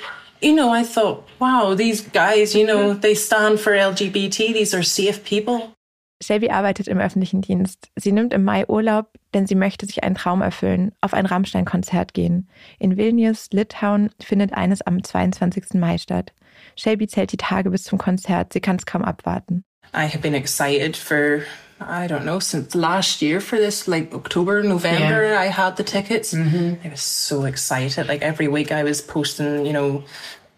You 0.42 0.56
know, 0.56 0.70
I 0.70 0.84
thought, 0.84 1.28
wow, 1.40 1.74
these 1.74 2.02
guys, 2.02 2.56
you 2.56 2.66
know, 2.66 2.94
they 2.94 3.14
stand 3.14 3.60
for 3.60 3.74
LGBT. 3.74 4.54
These 4.54 4.74
are 4.74 4.84
safe 4.84 5.24
people. 5.26 5.76
Shelby 6.22 6.50
arbeitet 6.50 6.88
im 6.88 7.00
öffentlichen 7.00 7.42
Dienst. 7.42 7.90
Sie 7.96 8.12
nimmt 8.12 8.34
im 8.34 8.44
Mai 8.44 8.68
Urlaub, 8.68 9.08
denn 9.34 9.48
sie 9.48 9.56
möchte 9.56 9.86
sich 9.86 10.04
einen 10.04 10.16
Traum 10.16 10.42
erfüllen, 10.42 10.92
auf 11.02 11.14
ein 11.14 11.26
Rammstein-Konzert 11.26 12.14
gehen. 12.14 12.50
In 12.78 12.98
Vilnius, 12.98 13.48
Litauen, 13.52 14.10
findet 14.20 14.54
eines 14.54 14.82
am 14.82 15.02
22. 15.02 15.76
Mai 15.76 15.98
statt. 15.98 16.34
Shelby 16.80 17.08
zählt 17.08 17.32
die 17.32 17.38
Tage 17.38 17.70
bis 17.70 17.84
zum 17.84 17.98
Konzert. 17.98 18.54
Sie 18.54 18.62
kann 18.62 18.78
es 18.78 18.86
kaum 18.86 19.04
abwarten. 19.04 19.64
I 19.94 20.08
have 20.08 20.20
been 20.20 20.36
excited 20.36 20.96
for 20.96 21.44
I 21.82 22.08
don't 22.08 22.24
know 22.24 22.40
since 22.40 22.76
last 22.76 23.22
year 23.22 23.40
for 23.42 23.58
this 23.58 23.88
like 23.88 24.14
October 24.14 24.64
November 24.64 25.32
yeah. 25.32 25.42
I 25.42 25.50
had 25.50 25.78
the 25.78 25.84
tickets. 25.84 26.34
Mm-hmm. 26.34 26.86
I 26.86 26.92
was 26.92 27.02
so 27.02 27.46
excited. 27.46 28.08
Like 28.08 28.22
every 28.22 28.48
week 28.48 28.72
I 28.72 28.84
was 28.84 29.02
posting, 29.02 29.66
you 29.66 29.72
know, 29.72 30.04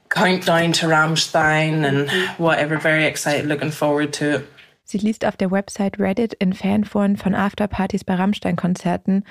countdown 0.10 0.74
to 0.74 0.88
Rammstein 0.88 1.86
and 1.86 2.10
mm-hmm. 2.10 2.44
whatever. 2.44 2.78
Very 2.78 3.06
excited, 3.06 3.46
looking 3.46 3.72
forward 3.72 4.14
to 4.14 4.36
it. 4.36 4.48
Sie 4.84 4.98
liest 4.98 5.26
auf 5.26 5.38
der 5.38 5.52
Website 5.52 6.00
Reddit 6.00 6.34
in 6.34 6.54
Fanforen 6.54 7.16
von 7.16 7.34
Afterpartys 7.34 8.04
bei 8.04 8.16
Rammstein-Konzerten. 8.16 9.24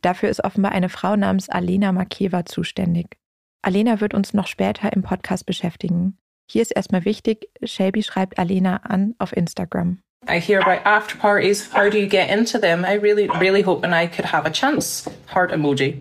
Dafür 0.00 0.28
ist 0.28 0.44
offenbar 0.44 0.72
eine 0.72 0.88
Frau 0.88 1.16
namens 1.16 1.48
Alena 1.48 1.90
Makeva 1.90 2.44
zuständig. 2.44 3.16
Alena 3.62 4.00
wird 4.00 4.14
uns 4.14 4.32
noch 4.32 4.46
später 4.46 4.92
im 4.92 5.02
Podcast 5.02 5.44
beschäftigen. 5.44 6.16
Hier 6.50 6.62
ist 6.62 6.70
erstmal 6.70 7.04
wichtig, 7.04 7.48
Shelby 7.62 8.02
schreibt 8.02 8.38
Alena 8.38 8.78
an 8.78 9.14
auf 9.18 9.36
Instagram. 9.36 9.98
I 10.26 10.40
hear 10.40 10.60
about 10.60 10.80
after 10.84 11.16
parties. 11.16 11.70
How 11.74 11.90
do 11.90 11.98
you 11.98 12.08
get 12.08 12.30
into 12.30 12.58
them? 12.58 12.84
I 12.84 12.94
really, 12.94 13.28
really 13.38 13.62
hoping 13.62 13.92
I 13.92 14.06
could 14.06 14.32
have 14.32 14.46
a 14.46 14.50
chance. 14.50 15.08
Heart 15.34 15.52
emoji. 15.52 16.00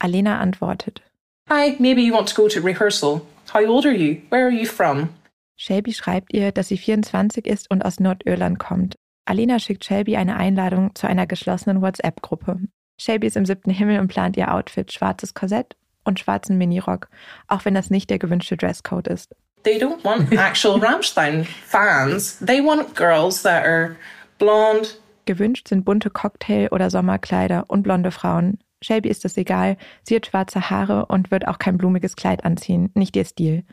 Alena 0.00 0.40
antwortet. 0.40 1.00
Hi, 1.48 1.76
maybe 1.78 2.02
you 2.02 2.12
want 2.12 2.28
to 2.28 2.34
go 2.34 2.48
to 2.48 2.60
rehearsal. 2.60 3.22
How 3.52 3.64
old 3.64 3.86
are 3.86 3.94
you? 3.94 4.20
Where 4.30 4.46
are 4.46 4.52
you 4.52 4.66
from? 4.66 5.10
Shelby 5.56 5.92
schreibt 5.92 6.34
ihr, 6.34 6.50
dass 6.50 6.68
sie 6.68 6.78
24 6.78 7.46
ist 7.46 7.70
und 7.70 7.84
aus 7.84 8.00
Nordirland 8.00 8.58
kommt. 8.58 8.96
Alena 9.26 9.60
schickt 9.60 9.84
Shelby 9.84 10.16
eine 10.16 10.36
Einladung 10.36 10.94
zu 10.94 11.06
einer 11.06 11.26
geschlossenen 11.26 11.80
WhatsApp-Gruppe. 11.80 12.58
Shelby 13.00 13.28
ist 13.28 13.36
im 13.36 13.46
siebten 13.46 13.70
Himmel 13.70 14.00
und 14.00 14.08
plant 14.08 14.36
ihr 14.36 14.52
Outfit, 14.52 14.92
schwarzes 14.92 15.34
Korsett 15.34 15.76
und 16.04 16.18
schwarzen 16.18 16.58
Minirock, 16.58 17.08
auch 17.46 17.64
wenn 17.64 17.74
das 17.74 17.90
nicht 17.90 18.10
der 18.10 18.18
gewünschte 18.18 18.56
Dresscode 18.56 19.08
ist. 19.08 19.34
They 19.64 19.78
don't 19.78 20.04
want 20.04 20.32
actual 20.32 20.78
Rammstein 20.82 21.44
fans. 21.44 22.38
They 22.38 22.60
want 22.60 22.94
girls 22.94 23.42
that 23.42 23.64
are 23.64 23.96
blonde. 24.38 24.88
Gewünscht 25.26 25.68
sind 25.68 25.84
bunte 25.84 26.10
Cocktail- 26.10 26.68
oder 26.70 26.90
Sommerkleider 26.90 27.64
und 27.68 27.82
blonde 27.82 28.10
Frauen. 28.10 28.58
Shelby 28.82 29.08
ist 29.08 29.24
das 29.24 29.38
egal. 29.38 29.78
Sie 30.02 30.14
hat 30.14 30.26
schwarze 30.26 30.68
Haare 30.68 31.06
und 31.06 31.30
wird 31.30 31.48
auch 31.48 31.58
kein 31.58 31.78
blumiges 31.78 32.14
Kleid 32.16 32.44
anziehen. 32.44 32.90
Nicht 32.94 33.16
ihr 33.16 33.24
Stil. 33.24 33.64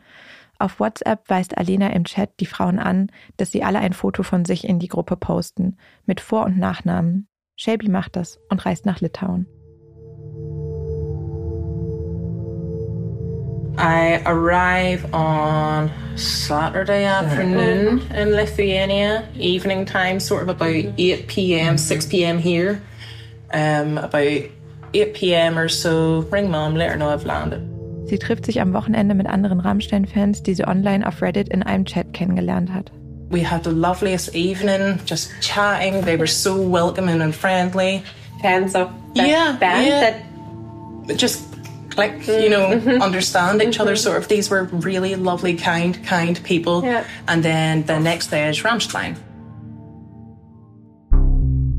Auf 0.58 0.80
WhatsApp 0.80 1.28
weist 1.28 1.58
Alena 1.58 1.88
im 1.88 2.04
Chat 2.04 2.40
die 2.40 2.46
Frauen 2.46 2.78
an, 2.78 3.10
dass 3.36 3.50
sie 3.50 3.62
alle 3.62 3.80
ein 3.80 3.92
Foto 3.92 4.22
von 4.22 4.44
sich 4.44 4.66
in 4.66 4.78
die 4.78 4.88
Gruppe 4.88 5.16
posten, 5.16 5.76
mit 6.06 6.20
Vor- 6.20 6.44
und 6.44 6.56
Nachnamen. 6.56 7.28
Shelby 7.56 7.88
macht 7.88 8.16
das 8.16 8.38
und 8.48 8.64
reist 8.64 8.86
nach 8.86 9.00
Litauen. 9.00 9.46
I 13.78 14.22
arrive 14.26 15.14
on 15.14 15.90
Saturday 16.16 17.04
afternoon 17.04 18.02
in 18.12 18.32
Lithuania, 18.32 19.26
evening 19.34 19.86
time, 19.86 20.20
sort 20.20 20.42
of 20.42 20.50
about 20.50 20.92
8 20.98 21.26
p.m., 21.26 21.78
6 21.78 22.06
p.m. 22.06 22.38
here. 22.38 22.82
Um, 23.52 23.98
about 23.98 24.42
8 24.94 25.14
p.m. 25.14 25.58
or 25.58 25.68
so, 25.68 26.20
ring 26.30 26.50
mom, 26.50 26.74
let 26.74 26.90
her 26.90 26.96
know 26.96 27.08
I've 27.08 27.24
landed. 27.24 27.68
Sie 28.08 28.18
trifft 28.18 28.44
sich 28.44 28.60
am 28.60 28.74
Wochenende 28.74 29.14
mit 29.14 29.26
anderen 29.26 29.60
Rammstein-Fans, 29.60 30.42
die 30.42 30.54
sie 30.54 30.64
online 30.64 31.06
auf 31.06 31.22
Reddit 31.22 31.48
in 31.48 31.62
einem 31.62 31.86
Chat 31.86 32.12
kennengelernt 32.12 32.72
hat. 32.72 32.90
We 33.30 33.42
had 33.42 33.64
the 33.64 33.70
loveliest 33.70 34.34
evening, 34.34 35.00
just 35.06 35.30
chatting. 35.40 36.02
They 36.02 36.18
were 36.18 36.26
so 36.26 36.60
welcoming 36.60 37.22
and 37.22 37.34
friendly. 37.34 38.02
Fans 38.42 38.74
of 38.74 38.90
that 39.14 39.26
yeah, 39.26 39.56
band 39.58 39.86
yeah. 39.86 40.00
that 41.06 41.16
just 41.16 41.51
click, 41.94 42.26
you 42.26 42.48
know, 42.48 42.70
mm-hmm. 42.70 43.02
understand 43.02 43.62
each 43.62 43.80
other. 43.80 43.96
Sort 43.96 44.18
of, 44.18 44.28
these 44.28 44.50
were 44.50 44.64
really 44.84 45.14
lovely, 45.14 45.54
kind, 45.54 46.02
kind 46.04 46.42
people. 46.44 46.82
Yeah. 46.82 47.04
And 47.26 47.42
then 47.42 47.84
the 47.86 47.98
next 47.98 48.30
day 48.30 48.48
is 48.48 48.62
Rammstein. 48.64 49.16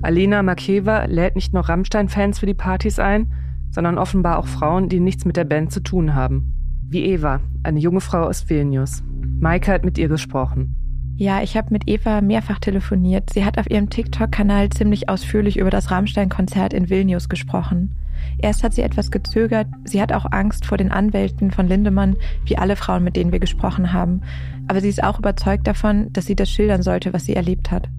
Alina 0.03 0.43
Makeva 0.43 1.05
lädt 1.05 1.36
nicht 1.36 1.53
nur 1.53 1.70
Rammstein-Fans 1.70 2.39
für 2.39 2.46
die 2.46 2.53
Partys 2.53 3.00
ein, 3.00 3.32
sondern 3.72 3.98
offenbar 3.98 4.38
auch 4.38 4.48
Frauen, 4.48 4.89
die 4.89 5.00
nichts 5.00 5.24
mit 5.24 5.38
der 5.38 5.46
Band 5.46 5.72
zu 5.72 5.79
tun 5.79 6.13
haben. 6.13 6.53
Wie 6.89 7.05
Eva, 7.05 7.39
eine 7.63 7.79
junge 7.79 8.01
Frau 8.01 8.24
aus 8.24 8.50
Vilnius. 8.50 9.01
Maike 9.39 9.72
hat 9.72 9.86
mit 9.86 9.98
ihr 9.98 10.10
gesprochen. 10.10 10.75
Ja, 11.15 11.41
ich 11.41 11.55
habe 11.55 11.72
mit 11.72 11.88
Eva 11.88 12.22
mehrfach 12.22 12.60
telefoniert. 12.60 13.29
Sie 13.32 13.46
hat 13.46 13.58
auf 13.58 13.70
ihrem 13.70 13.89
TikTok-Kanal 13.89 14.70
ziemlich 14.70 15.10
ausführlich 15.10 15.58
über 15.58 15.70
das 15.70 15.89
Rammstein-Konzert 15.89 16.74
in 16.74 16.89
Vilnius 16.89 17.29
gesprochen. 17.29 17.96
Erst 18.37 18.63
hat 18.63 18.73
sie 18.73 18.81
etwas 18.81 19.11
gezögert, 19.11 19.67
sie 19.85 20.01
hat 20.01 20.11
auch 20.11 20.25
Angst 20.31 20.65
vor 20.65 20.77
den 20.77 20.91
Anwälten 20.91 21.51
von 21.51 21.67
Lindemann, 21.67 22.15
wie 22.45 22.57
alle 22.57 22.75
Frauen, 22.75 23.03
mit 23.03 23.15
denen 23.15 23.31
wir 23.31 23.39
gesprochen 23.39 23.93
haben. 23.93 24.21
Aber 24.67 24.81
sie 24.81 24.89
ist 24.89 25.03
auch 25.03 25.19
überzeugt 25.19 25.67
davon, 25.67 26.11
dass 26.13 26.25
sie 26.25 26.35
das 26.35 26.49
schildern 26.49 26.81
sollte, 26.81 27.13
was 27.13 27.25
sie 27.25 27.35
erlebt 27.35 27.71
hat. 27.71 27.89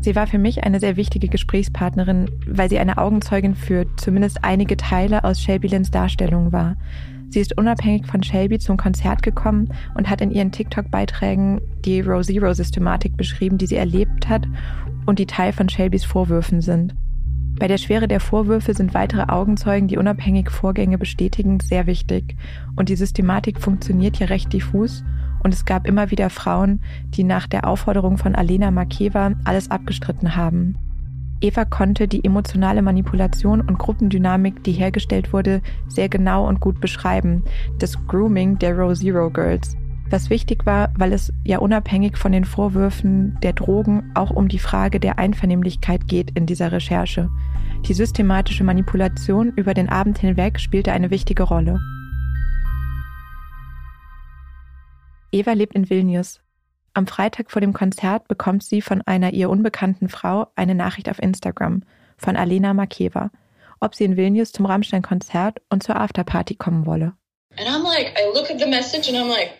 Sie 0.00 0.14
war 0.14 0.26
für 0.26 0.38
mich 0.38 0.64
eine 0.64 0.78
sehr 0.78 0.96
wichtige 0.96 1.28
Gesprächspartnerin, 1.28 2.30
weil 2.46 2.68
sie 2.68 2.78
eine 2.78 2.98
Augenzeugin 2.98 3.54
für 3.54 3.86
zumindest 3.96 4.44
einige 4.44 4.76
Teile 4.76 5.24
aus 5.24 5.40
Shelby 5.40 5.68
Lynns 5.68 5.90
Darstellung 5.90 6.52
war. 6.52 6.76
Sie 7.28 7.40
ist 7.40 7.58
unabhängig 7.58 8.06
von 8.06 8.22
Shelby 8.22 8.58
zum 8.58 8.76
Konzert 8.76 9.22
gekommen 9.22 9.68
und 9.94 10.08
hat 10.08 10.20
in 10.20 10.30
ihren 10.30 10.52
TikTok-Beiträgen 10.52 11.60
die 11.84 12.00
Row 12.00 12.24
Zero-Systematik 12.24 13.16
beschrieben, 13.16 13.58
die 13.58 13.66
sie 13.66 13.76
erlebt 13.76 14.28
hat 14.28 14.46
und 15.06 15.18
die 15.18 15.26
Teil 15.26 15.52
von 15.52 15.68
Shelbys 15.68 16.04
Vorwürfen 16.04 16.60
sind. 16.60 16.94
Bei 17.58 17.68
der 17.68 17.78
Schwere 17.78 18.06
der 18.06 18.20
Vorwürfe 18.20 18.74
sind 18.74 18.92
weitere 18.92 19.32
Augenzeugen, 19.32 19.88
die 19.88 19.96
unabhängig 19.96 20.50
Vorgänge 20.50 20.98
bestätigen, 20.98 21.58
sehr 21.60 21.86
wichtig. 21.86 22.36
Und 22.76 22.90
die 22.90 22.96
Systematik 22.96 23.60
funktioniert 23.60 24.18
ja 24.18 24.26
recht 24.26 24.52
diffus. 24.52 25.02
Und 25.42 25.54
es 25.54 25.64
gab 25.64 25.86
immer 25.86 26.10
wieder 26.10 26.28
Frauen, 26.28 26.80
die 27.08 27.24
nach 27.24 27.46
der 27.46 27.66
Aufforderung 27.66 28.18
von 28.18 28.34
Alena 28.34 28.70
Makeva 28.70 29.32
alles 29.44 29.70
abgestritten 29.70 30.36
haben. 30.36 30.76
Eva 31.40 31.64
konnte 31.64 32.08
die 32.08 32.24
emotionale 32.24 32.82
Manipulation 32.82 33.60
und 33.60 33.78
Gruppendynamik, 33.78 34.64
die 34.64 34.72
hergestellt 34.72 35.32
wurde, 35.32 35.60
sehr 35.86 36.08
genau 36.08 36.46
und 36.46 36.60
gut 36.60 36.80
beschreiben. 36.80 37.42
Das 37.78 38.06
Grooming 38.06 38.58
der 38.58 38.76
Row 38.76 38.94
Zero 38.94 39.30
Girls 39.30 39.76
was 40.10 40.30
wichtig 40.30 40.66
war, 40.66 40.92
weil 40.96 41.12
es 41.12 41.32
ja 41.44 41.58
unabhängig 41.58 42.16
von 42.16 42.32
den 42.32 42.44
Vorwürfen 42.44 43.38
der 43.42 43.52
Drogen 43.52 44.10
auch 44.14 44.30
um 44.30 44.48
die 44.48 44.58
Frage 44.58 45.00
der 45.00 45.18
Einvernehmlichkeit 45.18 46.06
geht 46.08 46.30
in 46.36 46.46
dieser 46.46 46.72
Recherche. 46.72 47.28
Die 47.86 47.94
systematische 47.94 48.64
Manipulation 48.64 49.52
über 49.56 49.74
den 49.74 49.88
Abend 49.88 50.18
hinweg 50.18 50.60
spielte 50.60 50.92
eine 50.92 51.10
wichtige 51.10 51.42
Rolle. 51.42 51.80
Eva 55.32 55.52
lebt 55.52 55.74
in 55.74 55.90
Vilnius. 55.90 56.40
Am 56.94 57.06
Freitag 57.06 57.50
vor 57.50 57.60
dem 57.60 57.72
Konzert 57.72 58.26
bekommt 58.26 58.62
sie 58.62 58.80
von 58.80 59.02
einer 59.02 59.32
ihr 59.34 59.50
unbekannten 59.50 60.08
Frau 60.08 60.46
eine 60.56 60.74
Nachricht 60.74 61.10
auf 61.10 61.20
Instagram 61.20 61.82
von 62.16 62.36
Alena 62.36 62.72
Makeva, 62.72 63.30
ob 63.80 63.94
sie 63.94 64.04
in 64.04 64.16
Vilnius 64.16 64.52
zum 64.52 64.64
Rammstein-Konzert 64.64 65.60
und 65.68 65.82
zur 65.82 65.96
Afterparty 65.96 66.54
kommen 66.54 66.86
wolle. 66.86 67.12
And 67.58 67.68
I'm 67.68 67.82
like, 67.84 68.14
I 68.18 68.32
look 68.34 68.50
at 68.50 68.58
the 68.58 68.66
message 68.66 69.08
and 69.08 69.16
I'm 69.16 69.28
like, 69.28 69.50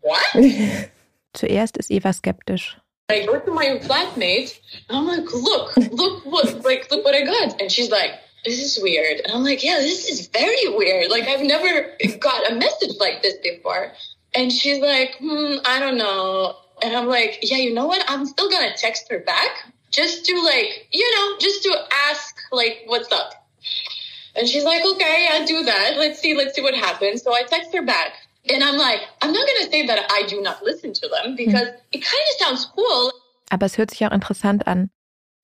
What? 0.00 0.26
Zuerst 1.36 1.76
ist 1.76 1.90
Eva 1.90 2.12
skeptisch. 2.12 2.76
I 3.10 3.26
go 3.26 3.38
to 3.40 3.50
my 3.52 3.78
flatmate 3.82 4.58
and 4.88 4.98
I'm 4.98 5.06
like, 5.06 5.32
look, 5.32 5.76
look 5.76 6.24
what 6.24 6.64
like 6.64 6.90
look 6.90 7.04
what 7.04 7.14
I 7.14 7.22
got. 7.22 7.60
And 7.60 7.70
she's 7.70 7.90
like, 7.90 8.12
this 8.44 8.58
is 8.62 8.82
weird. 8.82 9.20
And 9.20 9.32
I'm 9.32 9.44
like, 9.44 9.64
yeah, 9.64 9.78
this 9.78 10.08
is 10.08 10.28
very 10.28 10.68
weird. 10.68 11.10
Like 11.10 11.24
I've 11.28 11.42
never 11.42 11.96
got 12.20 12.50
a 12.50 12.54
message 12.54 12.96
like 12.98 13.22
this 13.22 13.36
before. 13.42 13.92
And 14.34 14.52
she's 14.52 14.80
like, 14.80 15.16
hmm, 15.18 15.56
I 15.64 15.80
don't 15.80 15.98
know. 15.98 16.56
And 16.82 16.96
I'm 16.96 17.06
like, 17.06 17.40
yeah, 17.42 17.58
you 17.58 17.74
know 17.74 17.86
what? 17.86 18.04
I'm 18.08 18.26
still 18.26 18.48
gonna 18.48 18.76
text 18.76 19.08
her 19.10 19.18
back 19.20 19.72
just 19.90 20.24
to 20.26 20.40
like, 20.42 20.86
you 20.92 21.16
know, 21.16 21.36
just 21.38 21.62
to 21.64 21.76
ask 22.08 22.36
like 22.52 22.82
what's 22.86 23.10
up. 23.12 23.34
And 24.36 24.48
she's 24.48 24.64
like, 24.64 24.84
okay, 24.84 25.28
I'll 25.32 25.46
do 25.46 25.64
that. 25.64 25.96
Let's 25.96 26.20
see, 26.20 26.34
let's 26.36 26.54
see 26.54 26.62
what 26.62 26.74
happens. 26.74 27.22
So 27.22 27.34
I 27.34 27.42
text 27.42 27.74
her 27.74 27.82
back. 27.82 28.12
And 28.48 28.62
I'm 28.62 28.78
like, 28.78 29.00
I'm 29.20 29.32
not 29.32 29.46
going 29.46 29.64
to 29.64 29.70
say 29.70 29.86
that 29.86 30.10
I 30.10 30.26
do 30.26 30.40
not 30.40 30.62
listen 30.62 30.92
to 30.94 31.08
them 31.08 31.36
because 31.36 31.68
hm. 31.68 31.74
it 31.92 32.02
kind 32.02 32.24
of 32.30 32.46
sounds 32.46 32.72
cool. 32.76 33.12
Aber 33.50 33.66
es 33.66 33.76
hört 33.78 33.90
sich 33.90 34.04
auch 34.06 34.12
interessant 34.12 34.66
an. 34.66 34.90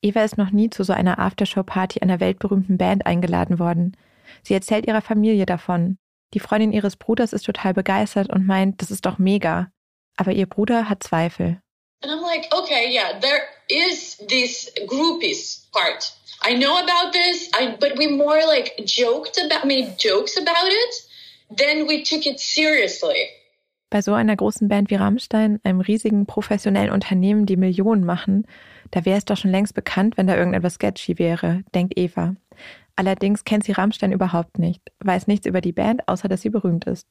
Eva 0.03 0.23
ist 0.23 0.39
noch 0.39 0.51
nie 0.51 0.71
zu 0.71 0.85
so 0.85 0.93
einer 0.93 1.19
Aftershow-Party 1.19 2.01
einer 2.01 2.21
weltberühmten 2.21 2.79
Band 2.79 3.07
eingeladen 3.07 3.59
worden. 3.59 3.97
Sie 4.43 4.55
erzählt 4.55 4.87
ihrer 4.87 5.03
Familie 5.03 5.47
davon. 5.47 5.99
Die 6.35 6.41
Freundin 6.41 6.73
ihres 6.73 6.97
Bruders 6.97 7.33
ist 7.33 7.45
total 7.45 7.75
begeistert 7.75 8.31
und 8.31 8.47
meint, 8.47 8.81
das 8.83 8.91
ist 8.91 9.07
doch 9.07 9.19
mega. 9.19 9.71
Aber 10.17 10.33
ihr 10.33 10.47
Bruder 10.47 10.89
hat 10.89 11.03
Zweifel. 11.03 11.61
And 12.03 12.13
I'm 12.13 12.23
like, 12.23 12.47
okay, 12.53 12.93
yeah, 12.93 13.19
there 13.21 13.43
is 13.69 14.19
this 14.29 14.71
groupies 14.87 15.67
part. 15.73 16.13
I 16.43 16.55
know 16.55 16.77
about 16.77 17.13
this, 17.13 17.49
I, 17.59 17.77
but 17.81 17.99
we 17.99 18.07
more 18.09 18.45
like 18.47 18.75
joked 18.85 19.39
about, 19.39 19.67
made 19.67 19.97
jokes 19.99 20.37
about 20.37 20.69
it, 20.69 21.07
then 21.55 21.89
we 21.89 22.03
took 22.03 22.27
it 22.27 22.41
seriously. 22.41 23.29
Bei 23.91 24.03
so 24.03 24.15
einer 24.15 24.35
großen 24.35 24.69
Band 24.69 24.91
wie 24.91 24.97
Rammstein, 24.97 25.61
einem 25.63 25.81
riesigen 25.81 26.27
professionellen 26.27 26.91
Unternehmen, 26.91 27.47
die 27.47 27.57
Millionen 27.57 28.05
machen, 28.05 28.47
da 28.91 29.05
wäre 29.05 29.19
es 29.19 29.25
doch 29.25 29.37
schon 29.37 29.53
längst 29.53 29.75
bekannt, 29.75 30.17
wenn 30.17 30.27
da 30.27 30.37
irgendetwas 30.37 30.75
sketchy 30.75 31.19
wäre, 31.19 31.63
denkt 31.75 31.97
Eva. 31.97 32.35
Allerdings 32.97 33.45
kennt 33.45 33.65
sie 33.65 33.73
Rammstein 33.73 34.13
überhaupt 34.13 34.59
nicht, 34.59 34.81
weiß 35.01 35.27
nichts 35.27 35.47
über 35.47 35.61
die 35.61 35.73
Band, 35.73 36.07
außer 36.09 36.29
dass 36.29 36.43
sie 36.43 36.51
berühmt 36.51 36.87
ist. 36.87 37.07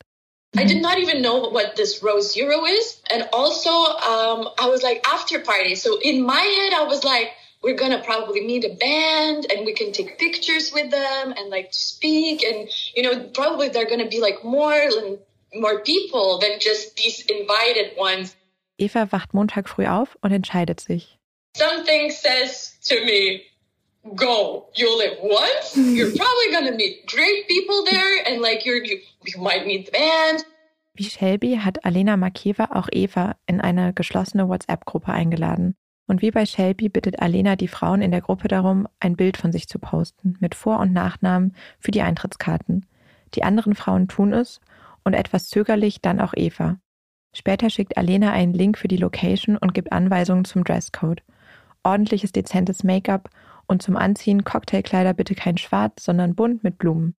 I 0.58 0.66
did 0.66 0.82
not 0.82 0.98
even 0.98 1.22
know 1.22 1.52
what 1.52 1.76
this 1.76 2.02
Rose 2.02 2.32
Zero 2.32 2.66
is. 2.66 3.02
And 3.12 3.28
also, 3.34 3.70
um, 3.70 4.48
I 4.58 4.70
was 4.70 4.84
like, 4.84 5.06
after 5.06 5.40
party. 5.40 5.76
So 5.76 6.00
in 6.00 6.22
my 6.22 6.34
head, 6.34 6.74
I 6.74 6.88
was 6.88 7.04
like, 7.04 7.32
we're 7.66 7.76
gonna 7.76 8.02
probably 8.04 8.46
meet 8.46 8.64
a 8.64 8.76
band 8.76 9.48
and 9.52 9.66
we 9.66 9.74
can 9.74 9.92
take 9.92 10.20
pictures 10.20 10.72
with 10.72 10.92
them 10.92 11.34
and 11.36 11.50
like 11.50 11.70
speak. 11.72 12.44
And, 12.44 12.70
you 12.96 13.02
know, 13.02 13.28
probably 13.34 13.70
they're 13.70 13.90
gonna 13.90 14.08
be 14.08 14.22
like 14.22 14.44
more, 14.44 14.80
more 15.56 15.80
people 15.82 16.38
than 16.40 16.60
just 16.60 16.96
these 16.96 17.26
invited 17.26 17.98
ones. 17.98 18.36
Eva 18.78 19.12
wacht 19.12 19.34
Montag 19.34 19.68
früh 19.68 19.88
auf 19.88 20.16
und 20.22 20.32
entscheidet 20.32 20.80
sich. 20.80 21.18
Something 21.58 22.12
says 22.12 22.78
to 22.88 23.04
me, 23.04 23.42
go. 24.16 24.68
You'll 24.76 24.98
live 24.98 25.18
once. 25.24 25.76
You're 25.76 26.12
probably 26.16 26.52
gonna 26.52 26.74
meet 26.74 27.08
great 27.08 27.48
people 27.48 27.84
there, 27.86 28.28
and 28.28 28.42
like 28.42 28.66
you're 28.66 28.84
you, 28.84 29.00
you 29.26 29.42
might 29.42 29.66
meet 29.66 29.86
the 29.88 29.92
band. 29.92 30.46
Wie 30.94 31.10
Shelby 31.10 31.58
hat 31.60 31.84
Alena 31.84 32.16
Makeva 32.16 32.70
auch 32.74 32.90
Eva 32.92 33.36
in 33.48 33.60
eine 33.60 33.94
geschlossene 33.94 34.48
WhatsApp-Gruppe 34.48 35.12
eingeladen. 35.12 35.76
Und 36.08 36.22
wie 36.22 36.32
bei 36.32 36.46
Shelby 36.46 36.90
bittet 36.90 37.20
Alena 37.20 37.56
die 37.56 37.68
Frauen 37.68 38.02
in 38.02 38.12
der 38.12 38.22
Gruppe 38.22 38.48
darum, 38.48 38.88
ein 39.00 39.16
Bild 39.16 39.38
von 39.38 39.52
sich 39.52 39.68
zu 39.68 39.80
posten, 39.80 40.38
mit 40.40 40.54
Vor- 40.54 40.80
und 40.80 40.94
Nachnamen 40.94 41.56
für 41.80 41.92
die 41.92 42.02
Eintrittskarten. 42.02 42.86
Die 43.34 43.44
anderen 43.44 43.76
Frauen 43.76 44.08
tun 44.08 44.34
es 44.34 44.62
und 45.04 45.14
etwas 45.14 45.50
zögerlich 45.50 46.02
dann 46.02 46.22
auch 46.22 46.34
Eva. 46.36 46.78
Später 47.34 47.70
schickt 47.70 47.98
Alena 47.98 48.32
einen 48.32 48.54
Link 48.54 48.78
für 48.78 48.88
die 48.88 48.98
Location 48.98 49.58
und 49.58 49.74
gibt 49.74 49.92
Anweisungen 49.92 50.46
zum 50.46 50.64
Dresscode. 50.64 51.22
Ordentliches, 51.84 52.32
dezentes 52.32 52.84
Make-up 52.84 53.30
und 53.68 53.82
zum 53.82 53.98
Anziehen 53.98 54.44
Cocktailkleider 54.44 55.14
bitte 55.14 55.36
kein 55.36 55.58
Schwarz, 55.58 56.04
sondern 56.04 56.36
bunt 56.36 56.64
mit 56.64 56.78
Blumen. 56.78 57.16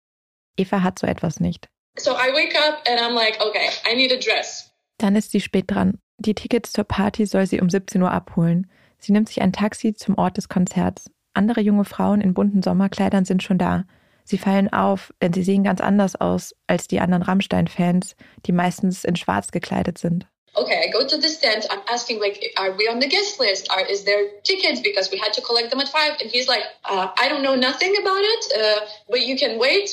Eva 0.56 0.82
hat 0.82 0.98
so 0.98 1.06
etwas 1.06 1.40
nicht. 1.40 1.68
So 1.98 2.12
I 2.12 2.32
wake 2.32 2.54
up 2.56 2.82
and 2.88 3.00
I'm 3.00 3.14
like, 3.14 3.40
okay, 3.40 3.68
I 3.90 3.94
need 3.94 4.12
a 4.12 4.16
dress. 4.16 4.72
Dann 4.98 5.16
ist 5.16 5.32
sie 5.32 5.40
spät 5.40 5.70
dran. 5.70 5.98
Die 6.18 6.34
Tickets 6.34 6.72
zur 6.72 6.84
Party 6.84 7.26
soll 7.26 7.46
sie 7.46 7.60
um 7.60 7.68
17 7.68 8.02
Uhr 8.02 8.10
abholen. 8.10 8.70
Sie 8.98 9.12
nimmt 9.12 9.28
sich 9.28 9.42
ein 9.42 9.52
Taxi 9.52 9.94
zum 9.94 10.16
Ort 10.18 10.36
des 10.36 10.48
Konzerts. 10.48 11.10
Andere 11.34 11.60
junge 11.60 11.84
Frauen 11.84 12.20
in 12.20 12.34
bunten 12.34 12.62
Sommerkleidern 12.62 13.24
sind 13.24 13.42
schon 13.42 13.58
da. 13.58 13.84
Sie 14.24 14.38
fallen 14.38 14.72
auf, 14.72 15.12
denn 15.22 15.32
sie 15.32 15.42
sehen 15.42 15.62
ganz 15.62 15.80
anders 15.80 16.16
aus 16.16 16.54
als 16.66 16.88
die 16.88 17.00
anderen 17.00 17.22
Rammstein-Fans, 17.22 18.16
die 18.46 18.52
meistens 18.52 19.04
in 19.04 19.16
schwarz 19.16 19.52
gekleidet 19.52 19.98
sind. 19.98 20.26
okay, 20.56 20.84
I 20.88 20.90
go 20.90 21.06
to 21.06 21.18
the 21.18 21.28
stand. 21.28 21.66
I'm 21.70 21.80
asking 21.88 22.20
like, 22.20 22.42
are 22.56 22.72
we 22.72 22.88
on 22.88 22.98
the 22.98 23.08
guest 23.08 23.38
list? 23.38 23.70
Are 23.70 23.84
is 23.84 24.04
there 24.04 24.24
tickets 24.42 24.80
because 24.80 25.10
we 25.10 25.18
had 25.18 25.32
to 25.34 25.42
collect 25.42 25.70
them 25.70 25.80
at 25.80 25.88
five? 25.88 26.12
And 26.20 26.30
he's 26.30 26.48
like, 26.48 26.62
uh, 26.84 27.08
I 27.16 27.28
don't 27.28 27.42
know 27.42 27.54
nothing 27.54 27.94
about 28.00 28.22
it, 28.22 28.44
uh, 28.58 28.86
but 29.08 29.20
you 29.20 29.36
can 29.36 29.58
wait. 29.58 29.90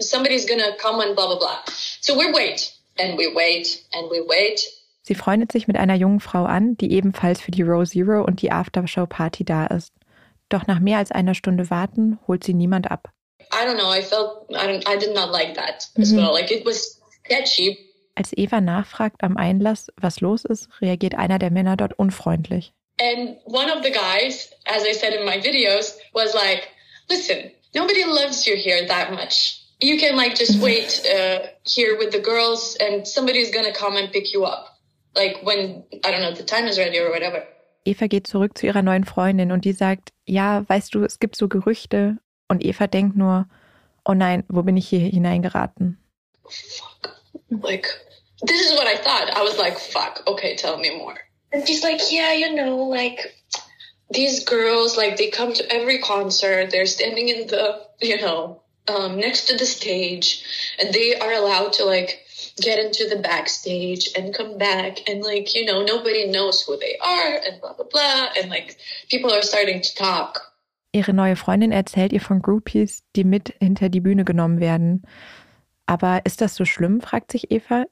Somebody's 0.00 0.46
gonna 0.46 0.76
come 0.78 1.00
and 1.00 1.14
blah 1.14 1.26
blah 1.26 1.38
blah. 1.38 1.58
So 2.00 2.18
we 2.18 2.32
wait 2.32 2.72
and 2.98 3.16
we 3.18 3.32
wait 3.32 3.84
and 3.92 4.10
we 4.10 4.22
wait. 4.26 4.60
Sie 5.08 5.14
freundet 5.14 5.50
sich 5.52 5.66
mit 5.66 5.78
einer 5.78 5.94
jungen 5.94 6.20
Frau 6.20 6.44
an, 6.44 6.76
die 6.76 6.92
ebenfalls 6.92 7.40
für 7.40 7.50
die 7.50 7.62
Row 7.62 7.88
Zero 7.88 8.22
und 8.22 8.42
die 8.42 8.52
Aftershow-Party 8.52 9.42
da 9.42 9.64
ist. 9.64 9.94
Doch 10.50 10.66
nach 10.66 10.80
mehr 10.80 10.98
als 10.98 11.12
einer 11.12 11.34
Stunde 11.34 11.70
Warten 11.70 12.18
holt 12.28 12.44
sie 12.44 12.52
niemand 12.52 12.90
ab. 12.90 13.08
I 13.50 13.64
don't 13.66 13.78
know. 13.78 13.90
I 13.90 14.02
felt 14.02 14.50
I 14.50 14.66
don't. 14.66 14.86
I 14.86 14.98
did 14.98 15.14
not 15.14 15.30
like 15.32 15.54
that 15.54 15.88
as 15.98 16.14
well. 16.14 16.30
Like 16.30 16.50
it 16.50 16.66
was 16.66 17.00
sketchy. 17.24 17.78
Als 18.16 18.34
Eva 18.36 18.60
nachfragt 18.60 19.22
am 19.22 19.38
Einlass, 19.38 19.86
was 19.96 20.20
los 20.20 20.44
ist, 20.44 20.68
reagiert 20.82 21.14
einer 21.14 21.38
der 21.38 21.50
Männer 21.50 21.78
dort 21.78 21.98
unfreundlich. 21.98 22.74
And 23.00 23.38
one 23.46 23.72
of 23.72 23.82
the 23.82 23.90
guys, 23.90 24.50
as 24.66 24.82
I 24.84 24.92
said 24.92 25.14
in 25.14 25.24
my 25.24 25.40
videos, 25.40 25.96
was 26.12 26.34
like, 26.34 26.68
"Listen, 27.08 27.50
nobody 27.74 28.04
loves 28.04 28.44
you 28.44 28.56
here 28.56 28.86
that 28.86 29.10
much. 29.10 29.62
You 29.80 29.96
can 29.96 30.16
like 30.16 30.34
just 30.38 30.60
wait 30.60 31.00
uh, 31.06 31.46
here 31.64 31.96
with 31.96 32.12
the 32.12 32.20
girls, 32.20 32.76
and 32.78 33.08
somebody's 33.08 33.50
gonna 33.50 33.72
come 33.72 33.96
and 33.96 34.12
pick 34.12 34.34
you 34.34 34.44
up. 34.44 34.77
Like 35.14 35.42
when 35.44 35.84
I 36.04 36.10
don't 36.10 36.20
know 36.20 36.34
the 36.34 36.44
time 36.44 36.66
is 36.66 36.78
ready 36.78 36.98
or 37.00 37.10
whatever." 37.10 37.46
Eva 37.84 38.06
geht 38.06 38.26
zurück 38.26 38.58
zu 38.58 38.66
ihrer 38.66 38.82
neuen 38.82 39.04
Freundin 39.04 39.50
und 39.50 39.64
die 39.64 39.72
sagt, 39.72 40.12
ja, 40.26 40.68
weißt 40.68 40.94
du, 40.94 41.04
es 41.04 41.20
gibt 41.20 41.36
so 41.36 41.48
Gerüchte. 41.48 42.18
Und 42.48 42.62
Eva 42.62 42.86
denkt 42.86 43.16
nur, 43.16 43.46
oh 44.04 44.12
nein, 44.12 44.44
wo 44.48 44.62
bin 44.62 44.76
ich 44.76 44.88
hier 44.88 45.00
hineingeraten? 45.00 45.96
Fuck. 46.44 47.16
Like 47.50 47.88
this 48.46 48.60
is 48.60 48.72
what 48.76 48.86
I 48.86 48.96
thought. 48.96 49.30
I 49.36 49.42
was 49.42 49.58
like, 49.58 49.78
"Fuck. 49.78 50.22
Okay, 50.26 50.54
tell 50.56 50.76
me 50.78 50.90
more." 50.96 51.16
And 51.52 51.66
she's 51.66 51.82
like, 51.82 52.00
"Yeah, 52.10 52.32
you 52.32 52.54
know, 52.54 52.88
like." 52.88 53.34
These 54.10 54.44
girls, 54.44 54.96
like, 54.96 55.18
they 55.18 55.28
come 55.28 55.52
to 55.52 55.70
every 55.70 55.98
concert. 55.98 56.70
They're 56.70 56.86
standing 56.86 57.28
in 57.28 57.46
the, 57.46 57.78
you 58.00 58.18
know, 58.18 58.62
um, 58.88 59.20
next 59.20 59.48
to 59.48 59.56
the 59.58 59.66
stage, 59.66 60.42
and 60.78 60.94
they 60.94 61.14
are 61.18 61.34
allowed 61.34 61.74
to 61.74 61.84
like 61.84 62.24
get 62.60 62.78
into 62.78 63.08
the 63.08 63.20
backstage 63.20 64.10
and 64.16 64.34
come 64.34 64.58
back 64.58 65.08
and 65.08 65.22
like 65.22 65.54
you 65.54 65.64
know 65.64 65.82
nobody 65.84 66.30
knows 66.30 66.62
who 66.66 66.76
they 66.78 66.96
are 67.00 67.40
and 67.46 67.60
blah 67.60 67.72
blah 67.74 67.86
blah 67.90 68.28
and 68.40 68.50
like 68.50 68.76
people 69.10 69.32
are 69.32 69.42
starting 69.42 69.80
to 69.82 69.94
talk 69.94 70.52
Ihre 70.92 71.12
neue 71.12 71.36
Freundin 71.36 71.70
erzählt 71.70 72.14
ihr 72.14 72.20
von 72.20 72.40
Groupies, 72.40 73.02
die 73.14 73.24
mit 73.24 73.54
hinter 73.60 73.90
die 73.90 74.00
Bühne 74.00 74.24
genommen 74.24 74.58
werden. 74.58 75.02
Aber 75.84 76.22
ist 76.24 76.40
das 76.40 76.54
so 76.54 76.64
schlimm, 76.64 77.02
fragt 77.02 77.30
sich 77.30 77.50
Eva. 77.50 77.84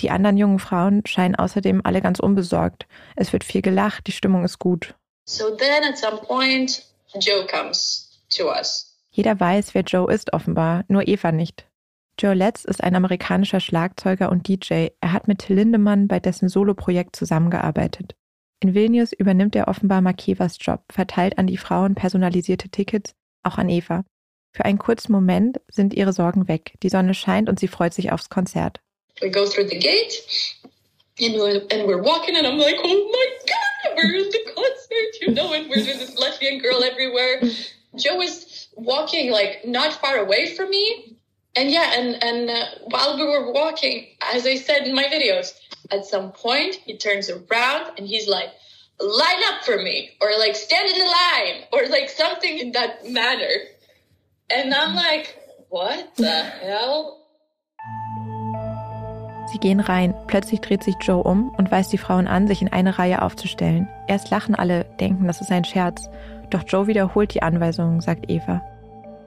Die 0.00 0.08
anderen 0.10 0.38
jungen 0.38 0.58
Frauen 0.58 1.02
scheinen 1.04 1.34
außerdem 1.34 1.82
alle 1.84 2.00
ganz 2.00 2.20
unbesorgt. 2.20 2.86
Es 3.16 3.34
wird 3.34 3.44
viel 3.44 3.60
gelacht, 3.60 4.06
die 4.06 4.12
Stimmung 4.12 4.44
ist 4.44 4.58
gut. 4.58 4.94
so 5.28 5.54
then 5.56 5.84
at 5.84 5.98
some 5.98 6.16
point 6.22 6.82
joe 7.20 7.46
comes 7.46 8.18
to 8.30 8.48
us 8.48 8.86
Jeder 9.10 9.38
weiß, 9.38 9.74
wer 9.74 9.82
Joe 9.82 10.12
ist 10.12 10.32
offenbar, 10.32 10.84
nur 10.88 11.06
Eva 11.06 11.32
nicht. 11.32 11.66
Joe 12.18 12.34
Letts 12.34 12.64
ist 12.64 12.82
ein 12.82 12.96
amerikanischer 12.96 13.60
Schlagzeuger 13.60 14.30
und 14.30 14.48
DJ. 14.48 14.88
Er 15.00 15.12
hat 15.12 15.28
mit 15.28 15.38
Till 15.38 15.56
Lindemann 15.56 16.08
bei 16.08 16.18
dessen 16.18 16.48
Soloprojekt 16.48 17.14
zusammengearbeitet. 17.14 18.16
In 18.60 18.74
Vilnius 18.74 19.12
übernimmt 19.12 19.54
er 19.54 19.68
offenbar 19.68 20.00
Makevas 20.00 20.58
Job, 20.60 20.82
verteilt 20.90 21.38
an 21.38 21.46
die 21.46 21.56
Frauen 21.56 21.94
personalisierte 21.94 22.70
Tickets, 22.70 23.14
auch 23.44 23.56
an 23.56 23.68
Eva. 23.68 24.04
Für 24.52 24.64
einen 24.64 24.78
kurzen 24.78 25.12
Moment 25.12 25.60
sind 25.68 25.94
ihre 25.94 26.12
Sorgen 26.12 26.48
weg. 26.48 26.74
Die 26.82 26.88
Sonne 26.88 27.14
scheint 27.14 27.48
und 27.48 27.60
sie 27.60 27.68
freut 27.68 27.94
sich 27.94 28.10
aufs 28.10 28.30
Konzert. 28.30 28.80
we 29.20 29.30
go 29.30 29.46
through 29.46 29.68
the 29.68 29.78
gate 29.78 30.22
and 31.20 31.34
we're, 31.34 31.62
and 31.70 31.86
we're 31.86 32.02
walking 32.02 32.36
and 32.36 32.46
I'm 32.46 32.58
like, 32.58 32.76
oh 32.82 33.10
my 33.12 33.26
God, 33.46 33.96
we're 33.96 34.24
at 34.24 34.32
the 34.32 34.52
concert, 34.54 35.20
you 35.20 35.34
know, 35.34 35.52
and 35.52 35.68
we're 35.68 35.76
with 35.76 35.98
this 35.98 36.18
lesbian 36.20 36.60
girl 36.60 36.82
everywhere. 36.84 37.42
Joe 37.96 38.20
is 38.20 38.68
walking 38.76 39.30
like 39.30 39.64
not 39.64 39.92
far 39.92 40.18
away 40.18 40.54
from 40.54 40.70
me. 40.70 41.17
And 41.58 41.72
yeah, 41.72 41.90
and, 41.98 42.22
and 42.22 42.48
uh, 42.48 42.66
while 42.84 43.16
we 43.16 43.24
were 43.24 43.50
walking, 43.50 44.06
as 44.32 44.46
I 44.46 44.54
said 44.54 44.86
in 44.86 44.94
my 44.94 45.06
videos, 45.06 45.54
at 45.90 46.06
some 46.06 46.30
point 46.30 46.76
he 46.76 46.96
turns 46.96 47.28
around 47.28 47.98
and 47.98 48.06
he's 48.06 48.28
like, 48.28 48.50
line 49.00 49.42
up 49.48 49.64
for 49.64 49.76
me 49.82 50.10
or 50.20 50.28
like 50.38 50.54
stand 50.54 50.88
in 50.88 50.96
the 50.96 51.04
line 51.04 51.64
or 51.72 51.88
like 51.88 52.10
something 52.10 52.60
in 52.60 52.70
that 52.72 53.10
manner. 53.10 53.50
And 54.48 54.72
I'm 54.72 54.94
like, 54.94 55.36
what 55.68 56.14
the 56.14 56.44
hell? 56.62 57.26
Sie 59.50 59.58
gehen 59.58 59.80
rein. 59.80 60.14
Plötzlich 60.28 60.60
dreht 60.60 60.84
sich 60.84 60.94
Joe 61.00 61.24
um 61.24 61.50
und 61.58 61.72
weist 61.72 61.92
die 61.92 61.98
Frauen 61.98 62.28
an, 62.28 62.46
sich 62.46 62.62
in 62.62 62.72
eine 62.72 63.00
Reihe 63.00 63.20
aufzustellen. 63.20 63.88
Erst 64.06 64.30
lachen 64.30 64.54
alle, 64.54 64.84
denken, 65.00 65.26
das 65.26 65.40
ist 65.40 65.50
ein 65.50 65.64
Scherz. 65.64 66.08
Doch 66.50 66.62
Joe 66.68 66.86
wiederholt 66.86 67.34
die 67.34 67.42
Anweisungen, 67.42 68.00
sagt 68.00 68.30
Eva. 68.30 68.62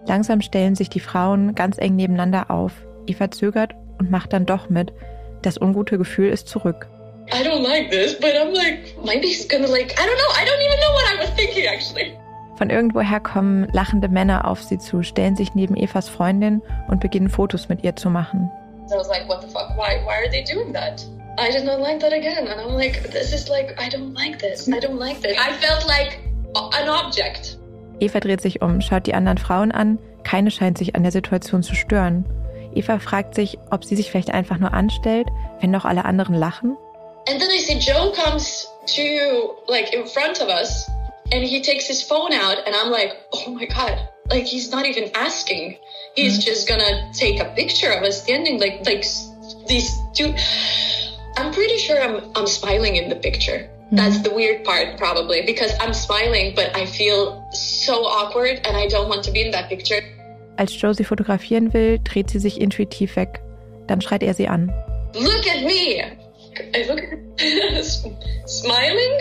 Langsam 0.08 0.42
stellen 0.42 0.76
sich 0.76 0.90
die 0.90 1.00
Frauen 1.00 1.56
ganz 1.56 1.78
eng 1.78 1.96
nebeneinander 1.96 2.50
auf. 2.50 2.74
Eva 3.08 3.32
zögert 3.32 3.76
und 4.00 4.12
macht 4.12 4.34
dann 4.34 4.46
doch 4.46 4.70
mit. 4.70 4.94
Das 5.42 5.60
ungute 5.60 5.98
Gefühl 5.98 6.30
ist 6.30 6.48
zurück. 6.48 6.88
I 7.34 7.44
don't 7.44 7.62
like 7.62 7.90
this, 7.92 8.20
but 8.20 8.32
I'm 8.36 8.54
like, 8.54 8.96
maybe 9.06 9.28
he's 9.28 9.48
gonna 9.48 9.68
like, 9.68 9.94
I 9.94 10.06
don't 10.06 10.18
know, 10.18 10.34
I 10.36 10.46
don't 10.46 10.60
even 10.60 10.80
know 10.80 10.94
what 10.94 11.06
I 11.14 11.20
was 11.20 11.30
thinking 11.36 11.66
actually. 11.66 12.14
Von 12.58 12.70
irgendwoher 12.70 13.20
kommen 13.20 13.68
lachende 13.72 14.10
Männer 14.10 14.48
auf 14.48 14.62
sie 14.62 14.78
zu, 14.78 15.02
stellen 15.02 15.36
sich 15.36 15.56
neben 15.56 15.76
Evas 15.76 16.10
Freundin 16.10 16.62
und 16.90 17.00
beginnen 17.00 17.30
Fotos 17.30 17.70
mit 17.70 17.84
ihr 17.84 17.96
zu 17.96 18.10
machen. 18.10 18.52
So 18.88 18.96
I 18.96 19.00
was 19.00 19.08
like, 19.08 19.28
what 19.30 19.42
the 19.42 19.48
fuck? 19.48 19.70
Why? 19.78 20.02
Why 20.06 20.26
are 20.26 20.30
they 20.30 20.44
doing 20.44 20.74
that? 20.74 21.06
I 21.40 21.50
did 21.50 21.64
not 21.64 21.80
like 21.80 22.00
that 22.02 22.12
again, 22.12 22.48
and 22.48 22.60
I'm 22.60 22.76
like, 22.76 23.02
this 23.12 23.34
is 23.34 23.48
like, 23.48 23.74
I 23.80 23.90
don't 23.90 24.14
like 24.14 24.38
this. 24.40 24.68
I 24.68 24.80
don't 24.80 25.00
like 25.00 25.22
this. 25.22 25.38
I 25.40 25.54
felt 25.54 25.88
like 25.88 26.20
an 26.74 26.90
object. 26.90 27.58
Eva 28.02 28.20
dreht 28.20 28.42
sich 28.42 28.62
um, 28.64 28.82
schaut 28.82 29.06
die 29.06 29.14
anderen 29.14 29.38
Frauen 29.38 29.72
an. 29.72 30.00
Keine 30.24 30.50
scheint 30.50 30.78
sich 30.78 30.96
an 30.96 31.04
der 31.04 31.12
Situation 31.12 31.62
zu 31.62 31.76
stören. 31.76 32.26
Eva 32.74 33.00
fragt 33.00 33.36
sich, 33.36 33.60
ob 33.70 33.86
sie 33.86 33.96
sich 33.96 34.10
vielleicht 34.10 34.34
einfach 34.34 34.58
nur 34.58 34.74
anstellt, 34.74 35.28
wenn 35.60 35.72
doch 35.72 35.86
alle 35.86 36.06
anderen 36.06 36.36
lachen. 36.36 36.78
And 37.28 37.40
then 37.40 37.50
I 37.52 37.60
see 37.60 37.78
Joe 37.78 38.12
comes 38.14 38.68
to 38.88 39.02
like 39.68 39.94
in 39.94 40.08
front 40.08 40.42
of 40.42 40.50
us 40.50 40.90
and 41.32 41.44
he 41.44 41.62
takes 41.62 41.86
his 41.86 42.02
phone 42.02 42.34
out 42.34 42.58
and 42.66 42.76
I'm 42.76 42.92
like, 42.92 43.16
oh 43.34 43.52
my 43.52 43.68
God, 43.68 44.00
like 44.32 44.46
he's 44.46 44.72
not 44.72 44.88
even 44.88 45.12
asking. 45.14 45.78
He's 46.16 46.40
mm-hmm. 46.40 46.48
just 46.48 46.68
gonna 46.68 47.12
take 47.14 47.40
a 47.40 47.54
picture 47.56 47.92
of 47.92 48.02
us 48.04 48.24
standing 48.24 48.60
like 48.60 48.84
like 48.86 49.06
these 49.68 49.96
two. 50.16 50.34
I'm 51.38 51.54
pretty 51.54 51.78
sure 51.78 52.02
I'm 52.02 52.32
I'm 52.36 52.48
smiling 52.48 52.96
in 52.96 53.10
the 53.10 53.16
picture. 53.16 53.70
Mm-hmm. 53.92 53.98
That's 53.98 54.22
the 54.22 54.34
weird 54.34 54.64
part 54.64 54.98
probably 54.98 55.42
because 55.46 55.74
I'm 55.82 55.94
smiling, 55.94 56.56
but 56.56 56.74
I 56.74 56.86
feel 56.86 57.46
so 57.52 58.06
awkward 58.06 58.62
and 58.64 58.78
I 58.78 58.88
don't 58.88 59.10
want 59.10 59.22
to 59.26 59.32
be 59.32 59.42
in 59.42 59.52
that 59.52 59.68
picture. 59.68 60.02
Als 60.58 60.72
Joe 60.72 60.94
sie 60.94 61.04
fotografieren 61.04 61.74
will, 61.74 62.00
dreht 62.00 62.30
sie 62.30 62.40
sich 62.40 62.62
intuitiv 62.62 63.18
weg. 63.18 63.42
Dann 63.88 64.00
schreit 64.00 64.24
er 64.24 64.34
sie 64.34 64.48
an. 64.48 64.72
Look 65.14 65.46
at 65.46 65.64
me! 65.66 66.02
I 66.74 66.84
look 66.88 67.04
smiling, 68.48 69.18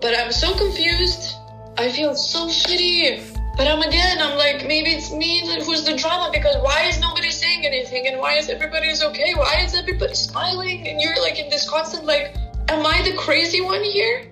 but 0.00 0.14
I'm 0.14 0.30
so 0.30 0.54
confused. 0.54 1.34
I 1.78 1.90
feel 1.90 2.14
so 2.14 2.46
shitty. 2.46 3.22
But 3.56 3.66
I'm 3.66 3.82
again, 3.82 4.18
I'm 4.20 4.38
like, 4.38 4.68
maybe 4.68 4.90
it's 4.90 5.10
me 5.10 5.42
who's 5.64 5.82
the 5.82 5.96
drama 5.96 6.30
because 6.32 6.54
why 6.62 6.84
is 6.84 7.00
nobody 7.00 7.30
saying 7.30 7.66
anything 7.66 8.06
and 8.06 8.20
why 8.20 8.34
is 8.34 8.48
everybody 8.48 8.92
okay? 9.02 9.34
Why 9.34 9.62
is 9.64 9.74
everybody 9.74 10.14
smiling? 10.14 10.86
And 10.86 11.00
you're 11.00 11.20
like 11.20 11.40
in 11.40 11.50
this 11.50 11.68
constant 11.68 12.04
like, 12.04 12.36
am 12.68 12.86
I 12.86 13.02
the 13.02 13.16
crazy 13.16 13.60
one 13.60 13.82
here? 13.82 14.26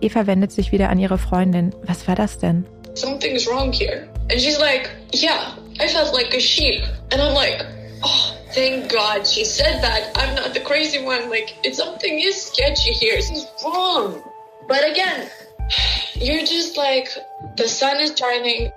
Eva 0.00 0.26
wendet 0.26 0.52
sich 0.52 0.72
wieder 0.72 0.90
an 0.90 0.98
ihre 0.98 1.18
Freundin. 1.18 1.74
Was 1.86 2.08
war 2.08 2.16
das 2.16 2.38
denn? 2.38 2.66
Something's 2.94 3.46
wrong 3.46 3.72
here. 3.72 4.08
And 4.30 4.40
she's 4.40 4.58
like, 4.58 4.90
yeah, 5.12 5.56
I 5.80 5.88
felt 5.88 6.12
like 6.12 6.34
a 6.34 6.40
sheep. 6.40 6.82
And 7.12 7.22
I'm 7.22 7.34
like, 7.34 7.64
oh, 8.02 8.34
thank 8.52 8.90
God 8.90 9.26
she 9.26 9.44
said 9.44 9.80
that. 9.82 10.10
I'm 10.16 10.34
not 10.34 10.54
the 10.54 10.60
crazy 10.60 10.98
one. 10.98 11.30
Like, 11.30 11.54
it's 11.62 11.78
something 11.78 12.18
is 12.18 12.36
sketchy 12.36 12.92
here. 12.92 13.20
Something's 13.22 13.46
wrong. 13.64 14.22
But 14.68 14.84
again, 14.90 15.28
you're 16.14 16.44
just 16.44 16.76
like, 16.76 17.08
the 17.56 17.68
sun 17.68 18.00
is 18.00 18.14
shining. 18.18 18.72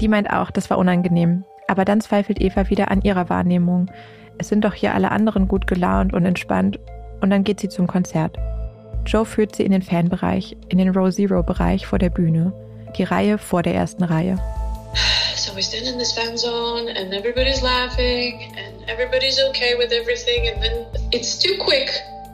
Die 0.00 0.08
meint 0.08 0.30
auch, 0.30 0.50
das 0.50 0.70
war 0.70 0.78
unangenehm. 0.78 1.44
Aber 1.68 1.84
dann 1.84 2.00
zweifelt 2.00 2.40
Eva 2.40 2.68
wieder 2.70 2.90
an 2.90 3.02
ihrer 3.02 3.28
Wahrnehmung. 3.28 3.90
Es 4.38 4.48
sind 4.48 4.64
doch 4.64 4.74
hier 4.74 4.94
alle 4.94 5.10
anderen 5.10 5.46
gut 5.46 5.66
gelaunt 5.66 6.14
und 6.14 6.24
entspannt. 6.24 6.78
Und 7.20 7.30
dann 7.30 7.44
geht 7.44 7.60
sie 7.60 7.68
zum 7.68 7.86
Konzert. 7.86 8.38
Joe 9.06 9.24
führt 9.24 9.56
sie 9.56 9.64
in 9.64 9.72
den 9.72 9.82
Fanbereich, 9.82 10.56
in 10.68 10.78
den 10.78 10.90
Row 10.90 11.10
Zero 11.10 11.42
Bereich 11.42 11.86
vor 11.86 11.98
der 11.98 12.10
Bühne. 12.10 12.52
Die 12.96 13.04
Reihe 13.04 13.38
vor 13.38 13.62
der 13.62 13.74
ersten 13.74 14.04
Reihe. 14.04 14.38
So 15.36 15.54
we 15.56 15.62
stand 15.62 15.86
in 15.86 15.98
this 15.98 16.12
fan 16.12 16.36
zone 16.36 16.90
and 16.90 17.14
everybody's 17.14 17.62
laughing 17.62 18.40
and 18.56 18.88
everybody's 18.88 19.40
okay 19.48 19.74
with 19.78 19.90
everything 19.92 20.48
and 20.52 20.62
then 20.62 20.86
it's 21.12 21.38
too 21.38 21.56
quick. 21.58 21.90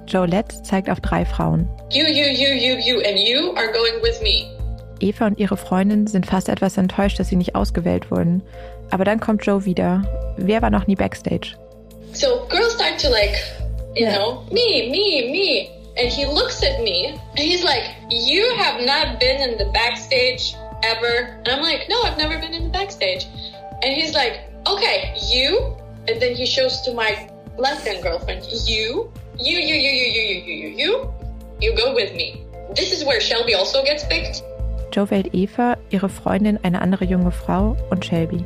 Joe 0.07 0.27
Letts 0.27 0.63
zeigt 0.63 0.89
auf 0.89 1.01
drei 1.01 1.25
Frauen. 1.25 1.69
You, 1.91 2.05
you, 2.07 2.27
you, 2.27 2.55
you, 2.55 2.79
you 2.79 3.01
and 3.01 3.19
you 3.19 3.55
are 3.57 3.71
going 3.73 4.03
with 4.03 4.21
me. 4.23 4.51
Eva 5.01 5.27
und 5.27 5.39
ihre 5.39 5.57
Freundin 5.57 6.07
sind 6.07 6.27
fast 6.27 6.49
etwas 6.49 6.77
enttäuscht, 6.79 7.19
dass 7.19 7.29
sie 7.29 7.37
nicht 7.37 7.55
ausgewählt 7.55 8.11
wurden. 8.11 8.43
Aber 8.91 9.05
dann 9.05 9.21
kommt 9.21 9.45
Joe 9.45 9.65
wieder. 9.65 10.03
Wer 10.37 10.63
war 10.63 10.71
noch 10.71 10.87
nie 10.87 10.97
backstage? 10.97 11.57
So 12.13 12.47
girls 12.49 12.75
start 12.75 13.01
to 13.01 13.09
like, 13.11 13.37
you 13.95 14.07
know, 14.07 14.43
me, 14.51 14.89
me, 14.91 15.31
me. 15.31 15.76
And 15.97 16.13
he 16.13 16.27
looks 16.27 16.63
at 16.63 16.83
me 16.83 17.07
and 17.09 17.39
he's 17.39 17.65
like, 17.65 17.97
you 18.11 18.55
have 18.57 18.85
not 18.85 19.19
been 19.19 19.41
in 19.41 19.57
the 19.57 19.71
backstage 19.73 20.55
ever. 20.83 21.41
And 21.45 21.49
I'm 21.49 21.63
like, 21.63 21.89
no, 21.89 22.03
I've 22.03 22.19
never 22.19 22.39
been 22.39 22.53
in 22.53 22.65
the 22.65 22.71
backstage. 22.71 23.27
And 23.83 23.95
he's 23.95 24.13
like, 24.13 24.41
okay, 24.67 25.15
you. 25.31 25.75
And 26.07 26.21
then 26.21 26.35
he 26.35 26.45
shows 26.45 26.83
to 26.83 26.93
my 26.93 27.31
lesbian 27.57 28.03
girlfriend, 28.03 28.45
you, 28.67 29.11
you, 29.39 29.59
you, 29.59 29.75
you, 29.75 29.91
you, 29.91 30.07
you, 30.07 30.23
you, 30.23 30.43
you, 30.43 30.55
you, 30.55 30.69
you, 30.77 31.15
you 31.61 31.77
go 31.77 31.95
with 31.95 32.15
me. 32.15 32.45
This 32.75 32.93
is 32.93 33.05
where 33.05 33.21
Shelby 33.21 33.55
also 33.55 33.83
gets 33.83 34.05
picked. 34.05 34.43
Joe 34.91 35.11
wählt 35.11 35.35
Eva, 35.35 35.77
ihre 35.91 36.09
Freundin, 36.09 36.59
eine 36.63 36.81
andere 36.81 37.05
junge 37.05 37.33
Frau 37.33 37.77
und 37.91 38.05
Shelby. 38.05 38.45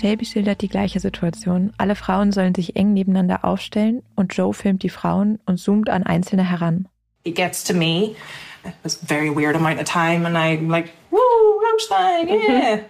Shelby 0.00 0.24
schildert 0.24 0.62
die 0.62 0.68
gleiche 0.68 0.98
Situation. 0.98 1.74
Alle 1.76 1.94
Frauen 1.94 2.32
sollen 2.32 2.54
sich 2.54 2.74
eng 2.74 2.94
nebeneinander 2.94 3.44
aufstellen 3.44 4.02
und 4.16 4.34
Joe 4.34 4.54
filmt 4.54 4.82
die 4.82 4.88
Frauen 4.88 5.38
und 5.44 5.58
zoomt 5.58 5.90
an 5.90 6.04
einzelne 6.04 6.48
heran. 6.48 6.88
It 7.24 7.34
gets 7.34 7.62
to 7.64 7.74
me. 7.74 8.16
It 8.64 8.72
was 8.82 8.98
a 9.02 9.06
very 9.06 9.34
weird 9.34 9.56
amount 9.56 9.78
of 9.78 9.84
time 9.84 10.26
and 10.26 10.36
I'm 10.36 10.70
like, 10.70 10.90
woo, 11.10 11.18
Rammstein, 11.60 12.28
yeah. 12.28 12.80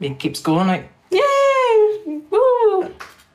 It 0.00 0.18
keeps 0.18 0.42
going 0.42 0.66
like, 0.66 0.88
yeah, 1.10 1.20
woo. 2.30 2.88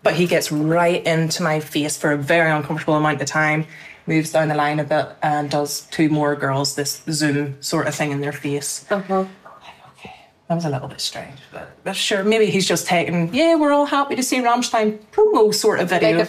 But 0.04 0.16
he 0.16 0.28
gets 0.28 0.52
right 0.52 1.06
into 1.06 1.44
my 1.44 1.62
face 1.62 1.98
for 1.98 2.12
a 2.12 2.18
very 2.18 2.52
uncomfortable 2.52 2.96
amount 2.96 3.22
of 3.22 3.28
time. 3.28 3.66
moves 4.06 4.32
down 4.32 4.50
the 4.50 4.56
line 4.56 4.80
a 4.80 4.84
bit 4.84 5.08
and 5.22 5.50
does 5.50 5.82
two 5.92 6.10
more 6.10 6.36
girls 6.36 6.76
this 6.76 7.04
zoom 7.10 7.62
sort 7.62 7.88
of 7.88 7.96
thing 7.96 8.12
in 8.12 8.22
their 8.22 8.34
face. 8.34 8.86
Uh-huh. 8.92 9.26
That 10.54 10.58
was 10.58 10.66
a 10.66 10.70
little 10.70 10.88
bit 10.88 11.02
strange, 11.02 11.40
but, 11.52 11.84
but 11.84 11.96
sure, 11.96 12.24
maybe 12.24 12.46
he's 12.46 12.68
just 12.68 12.86
taking, 12.86 13.34
yeah, 13.34 13.56
we're 13.56 13.74
all 13.74 13.88
happy 13.88 14.16
to 14.16 14.22
see 14.22 14.40
Rammstein 14.40 15.00
promo 15.12 15.52
sort 15.52 15.80
of 15.80 15.90
video. 15.90 16.28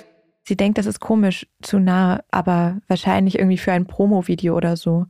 Sie 0.48 0.56
denkt, 0.56 0.78
das 0.78 0.86
ist 0.86 0.98
komisch, 0.98 1.46
zu 1.60 1.78
nah, 1.78 2.20
aber 2.30 2.78
wahrscheinlich 2.88 3.38
irgendwie 3.38 3.58
für 3.58 3.72
ein 3.72 3.84
Promo-Video 3.84 4.56
oder 4.56 4.78
so. 4.78 5.04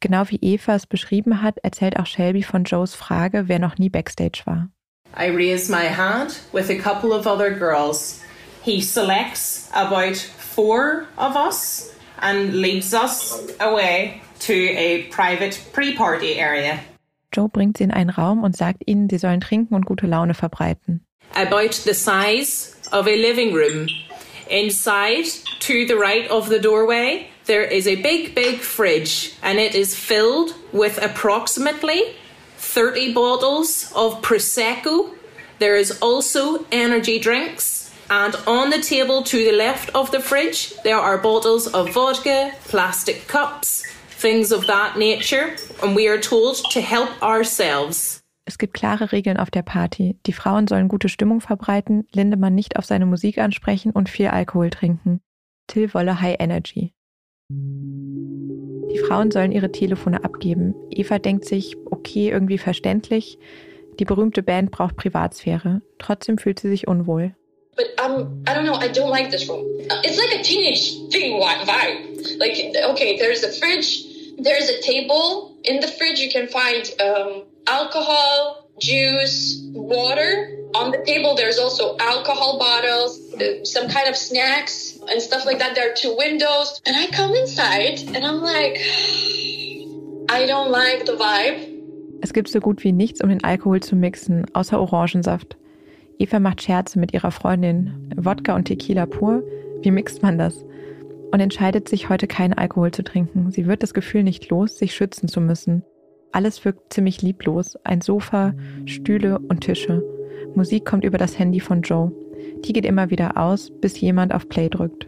Genau 0.00 0.22
wie 0.30 0.38
Eva 0.40 0.74
es 0.74 0.86
beschrieben 0.86 1.42
hat, 1.42 1.58
erzählt 1.58 1.98
auch 1.98 2.06
Shelby 2.06 2.42
von 2.42 2.64
Joes 2.64 2.94
Frage, 2.94 3.48
wer 3.48 3.58
noch 3.58 3.76
nie 3.76 3.90
Backstage 3.90 4.40
war. 4.46 4.70
I 5.14 5.28
raise 5.28 5.70
my 5.70 5.88
hand 5.88 6.40
with 6.52 6.70
a 6.70 6.76
couple 6.76 7.12
of 7.12 7.26
other 7.26 7.50
girls. 7.50 8.22
He 8.62 8.80
selects 8.80 9.68
about 9.74 10.16
four 10.16 11.04
of 11.18 11.36
us 11.36 11.92
and 12.22 12.54
leads 12.54 12.94
us 12.94 13.38
away 13.60 14.22
to 14.40 14.54
a 14.54 15.02
private 15.10 15.60
pre-party 15.74 16.38
area. 16.40 16.80
Joe 17.36 17.48
bringt 17.48 17.76
sie 17.76 17.84
in 17.84 17.90
einen 17.90 18.10
Raum 18.10 18.42
und 18.44 18.56
sagt 18.56 18.82
ihnen, 18.86 19.10
sie 19.10 19.18
sollen 19.18 19.40
trinken 19.40 19.74
und 19.74 19.84
gute 19.84 20.06
Laune 20.06 20.34
verbreiten. 20.34 21.04
About 21.34 21.82
the 21.84 21.92
size 21.92 22.74
of 22.92 23.06
a 23.06 23.14
living 23.14 23.52
room. 23.52 23.88
Inside, 24.48 25.26
to 25.60 25.86
the 25.86 25.96
right 25.96 26.30
of 26.30 26.48
the 26.48 26.58
doorway, 26.58 27.26
there 27.46 27.64
is 27.64 27.86
a 27.86 27.96
big, 27.96 28.34
big 28.34 28.60
fridge, 28.60 29.32
and 29.42 29.58
it 29.58 29.74
is 29.74 29.94
filled 29.94 30.54
with 30.72 30.98
approximately 31.02 32.00
30 32.58 33.12
bottles 33.12 33.92
of 33.94 34.22
Prosecco. 34.22 35.10
There 35.58 35.76
is 35.76 35.98
also 36.00 36.64
energy 36.70 37.18
drinks, 37.18 37.86
And 38.08 38.36
on 38.46 38.70
the 38.70 38.80
table 38.80 39.24
to 39.24 39.36
the 39.36 39.52
left 39.52 39.90
of 39.94 40.10
the 40.12 40.20
fridge, 40.20 40.74
there 40.84 40.98
are 40.98 41.18
bottles 41.18 41.66
of 41.66 41.92
vodka, 41.92 42.52
plastic 42.68 43.26
cups, 43.26 43.82
things 44.18 44.52
of 44.52 44.66
that 44.66 44.96
nature. 44.96 45.54
And 45.82 45.96
we 45.96 46.08
are 46.08 46.20
told 46.20 46.62
to 46.72 46.80
help 46.80 47.10
ourselves. 47.22 48.22
Es 48.44 48.58
gibt 48.58 48.74
klare 48.74 49.10
Regeln 49.12 49.38
auf 49.38 49.50
der 49.50 49.62
Party. 49.62 50.18
Die 50.26 50.32
Frauen 50.32 50.68
sollen 50.68 50.88
gute 50.88 51.08
Stimmung 51.08 51.40
verbreiten, 51.40 52.06
Lindemann 52.12 52.54
nicht 52.54 52.76
auf 52.76 52.84
seine 52.84 53.06
Musik 53.06 53.38
ansprechen 53.38 53.90
und 53.90 54.08
viel 54.08 54.28
Alkohol 54.28 54.70
trinken. 54.70 55.20
Till 55.66 55.92
wolle 55.94 56.20
High 56.20 56.36
Energy. 56.38 56.92
Die 57.50 58.98
Frauen 59.06 59.32
sollen 59.32 59.50
ihre 59.50 59.72
Telefone 59.72 60.22
abgeben. 60.24 60.74
Eva 60.90 61.18
denkt 61.18 61.44
sich, 61.44 61.76
okay, 61.90 62.28
irgendwie 62.30 62.58
verständlich. 62.58 63.38
Die 63.98 64.04
berühmte 64.04 64.42
Band 64.44 64.70
braucht 64.70 64.96
Privatsphäre. 64.96 65.82
Trotzdem 65.98 66.38
fühlt 66.38 66.60
sie 66.60 66.68
sich 66.68 66.86
unwohl. 66.86 67.34
but 67.76 67.92
um, 67.98 68.42
I 68.46 68.54
don't 68.54 68.64
know. 68.64 68.74
I 68.74 68.88
don't 68.88 69.10
like 69.10 69.30
this 69.30 69.48
room. 69.48 69.64
It's 70.02 70.18
like 70.18 70.40
a 70.40 70.42
teenage 70.42 71.12
thing 71.12 71.38
vibe. 71.38 72.38
Like, 72.38 72.56
okay, 72.92 73.18
there's 73.18 73.44
a 73.44 73.52
fridge, 73.52 74.05
there's 74.38 74.68
a 74.68 74.80
table. 74.82 75.56
In 75.64 75.80
the 75.80 75.88
fridge, 75.88 76.18
you 76.18 76.30
can 76.30 76.48
find 76.48 76.84
um, 77.00 77.42
alcohol, 77.66 78.68
juice, 78.80 79.60
water. 79.72 80.52
On 80.74 80.90
the 80.90 81.02
table, 81.06 81.34
there's 81.34 81.58
also 81.58 81.96
alcohol 81.98 82.58
bottles, 82.58 83.18
uh, 83.34 83.64
some 83.64 83.88
kind 83.88 84.08
of 84.08 84.16
snacks, 84.16 84.98
and 85.08 85.22
stuff 85.22 85.46
like 85.46 85.58
that. 85.58 85.74
There 85.74 85.90
are 85.90 85.94
two 85.94 86.14
windows. 86.16 86.80
And 86.84 86.96
I 86.96 87.06
come 87.06 87.34
inside 87.34 88.00
and 88.14 88.26
I'm 88.26 88.42
like, 88.42 88.76
I 90.28 90.44
don't 90.46 90.70
like 90.70 91.06
the 91.06 91.16
vibe. 91.16 91.72
Es 92.22 92.32
gibt 92.32 92.48
so 92.48 92.60
gut 92.60 92.82
wie 92.82 92.92
nichts, 92.92 93.20
um 93.20 93.28
den 93.28 93.44
Alkohol 93.44 93.80
zu 93.80 93.94
mixen, 93.94 94.46
außer 94.54 94.80
Orangensaft. 94.80 95.56
Eva 96.18 96.40
macht 96.40 96.62
Scherze 96.62 96.98
mit 96.98 97.12
ihrer 97.12 97.30
Freundin. 97.30 98.10
Wodka 98.16 98.54
und 98.54 98.64
Tequila 98.64 99.06
pur. 99.06 99.42
Wie 99.82 99.90
mixt 99.90 100.22
man 100.22 100.38
das? 100.38 100.64
Und 101.32 101.40
entscheidet 101.40 101.88
sich, 101.88 102.08
heute 102.08 102.26
keinen 102.26 102.54
Alkohol 102.54 102.92
zu 102.92 103.02
trinken. 103.02 103.50
Sie 103.50 103.66
wird 103.66 103.82
das 103.82 103.94
Gefühl 103.94 104.22
nicht 104.22 104.48
los, 104.48 104.78
sich 104.78 104.94
schützen 104.94 105.28
zu 105.28 105.40
müssen. 105.40 105.84
Alles 106.32 106.64
wirkt 106.64 106.92
ziemlich 106.92 107.22
lieblos. 107.22 107.76
Ein 107.84 108.00
Sofa, 108.00 108.54
Stühle 108.84 109.38
und 109.38 109.62
Tische. 109.62 110.02
Musik 110.54 110.84
kommt 110.84 111.04
über 111.04 111.18
das 111.18 111.38
Handy 111.38 111.60
von 111.60 111.82
Joe. 111.82 112.12
Die 112.64 112.72
geht 112.72 112.84
immer 112.86 113.10
wieder 113.10 113.36
aus, 113.36 113.70
bis 113.80 114.00
jemand 114.00 114.34
auf 114.34 114.48
Play 114.48 114.68
drückt. 114.68 115.06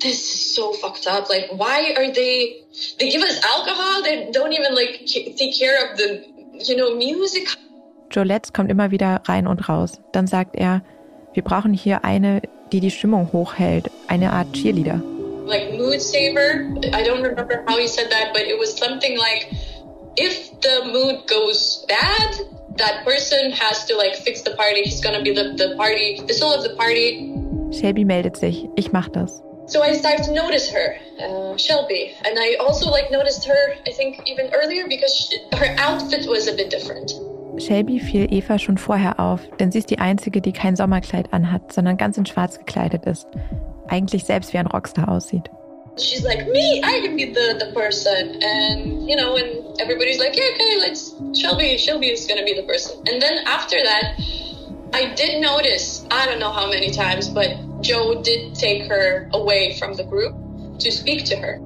This 0.00 0.34
is 0.34 0.54
so 0.54 0.72
fucked 0.74 1.08
up. 1.08 1.28
Like, 1.28 1.50
why 1.52 1.94
are 1.96 2.12
they? 2.12 2.64
They 2.98 3.10
give 3.10 3.22
us 3.22 3.40
alcohol. 3.42 4.02
They 4.04 4.30
don't 4.30 4.52
even 4.52 4.74
like 4.74 5.04
take 5.06 5.52
care 5.58 5.74
of 5.84 5.98
the, 5.98 6.22
you 6.64 6.76
know, 6.76 6.94
music. 6.94 7.56
Jolette 8.10 8.52
kommt 8.52 8.70
immer 8.70 8.90
wieder 8.90 9.22
rein 9.24 9.46
und 9.46 9.68
raus. 9.68 10.00
Dann 10.12 10.26
sagt 10.26 10.56
er, 10.56 10.82
wir 11.34 11.42
brauchen 11.42 11.74
hier 11.74 12.04
eine, 12.04 12.42
die 12.72 12.80
die 12.80 12.90
Stimmung 12.90 13.32
hochhält, 13.32 13.90
eine 14.06 14.32
Art 14.32 14.52
Cheerleader. 14.52 15.02
Like 15.48 15.72
mood 15.72 16.00
saver. 16.02 16.68
I 16.92 17.02
don't 17.02 17.22
remember 17.22 17.64
how 17.66 17.78
he 17.78 17.88
said 17.88 18.10
that, 18.10 18.32
but 18.34 18.42
it 18.42 18.58
was 18.58 18.76
something 18.76 19.16
like 19.16 19.48
if 20.16 20.60
the 20.60 20.90
mood 20.92 21.26
goes 21.26 21.84
bad, 21.88 22.34
that 22.76 23.04
person 23.04 23.50
has 23.52 23.86
to 23.86 23.96
like 23.96 24.14
fix 24.14 24.42
the 24.42 24.54
party. 24.56 24.82
He's 24.82 25.00
gonna 25.00 25.22
be 25.22 25.32
the, 25.32 25.54
the 25.56 25.74
party, 25.76 26.20
the 26.26 26.34
soul 26.34 26.52
of 26.52 26.62
the 26.62 26.74
party. 26.76 27.32
Shelby 27.72 28.04
meldet 28.04 28.36
sich. 28.36 28.68
Ich 28.76 28.92
mach 28.92 29.08
das. 29.08 29.42
So 29.66 29.82
I 29.82 29.92
started 29.92 30.24
to 30.24 30.32
notice 30.32 30.70
her, 30.70 30.96
uh, 31.20 31.56
Shelby, 31.58 32.14
and 32.24 32.38
I 32.38 32.56
also 32.58 32.90
like 32.90 33.10
noticed 33.10 33.44
her. 33.44 33.74
I 33.86 33.92
think 33.92 34.22
even 34.26 34.50
earlier 34.54 34.88
because 34.88 35.14
she, 35.14 35.38
her 35.56 35.76
outfit 35.78 36.26
was 36.26 36.48
a 36.48 36.54
bit 36.54 36.70
different. 36.70 37.12
Shelby 37.58 37.98
fiel 37.98 38.32
Eva 38.32 38.58
schon 38.58 38.78
vorher 38.78 39.18
auf, 39.20 39.40
denn 39.58 39.70
sie 39.70 39.78
ist 39.78 39.90
die 39.90 39.98
Einzige, 39.98 40.40
die 40.40 40.52
kein 40.52 40.76
Sommerkleid 40.76 41.32
anhat, 41.32 41.72
sondern 41.72 41.96
ganz 41.96 42.16
in 42.16 42.24
schwarz 42.24 42.58
gekleidet 42.58 43.04
ist. 43.04 43.26
Eigentlich 43.88 44.24
selbst 44.24 44.52
wie 44.52 44.58
ein 44.58 44.66
Rockstar 44.66 45.08
aussieht. 45.08 45.50
She's 45.96 46.22
like, 46.22 46.46
me, 46.46 46.80
I 46.84 47.00
can 47.00 47.16
be 47.16 47.26
the, 47.26 47.56
the 47.58 47.72
person. 47.72 48.40
And, 48.40 49.08
you 49.08 49.16
know, 49.16 49.36
and 49.36 49.80
everybody's 49.80 50.18
like, 50.20 50.36
yeah, 50.36 50.54
okay, 50.54 50.78
let's, 50.78 51.14
Shelby, 51.34 51.76
Shelby 51.76 52.10
is 52.10 52.26
gonna 52.26 52.44
be 52.44 52.54
the 52.54 52.62
person. 52.62 52.96
And 53.08 53.20
then 53.20 53.38
after 53.46 53.76
that, 53.82 54.14
I 54.94 55.12
did 55.14 55.40
notice, 55.40 56.06
I 56.10 56.26
don't 56.26 56.38
know 56.38 56.52
how 56.52 56.68
many 56.68 56.92
times, 56.92 57.28
but 57.28 57.56
Joe 57.82 58.22
did 58.22 58.54
take 58.54 58.88
her 58.88 59.28
away 59.32 59.76
from 59.78 59.94
the 59.94 60.04
group 60.04 60.34
to 60.78 60.90
speak 60.92 61.24
to 61.26 61.36
her. 61.36 61.60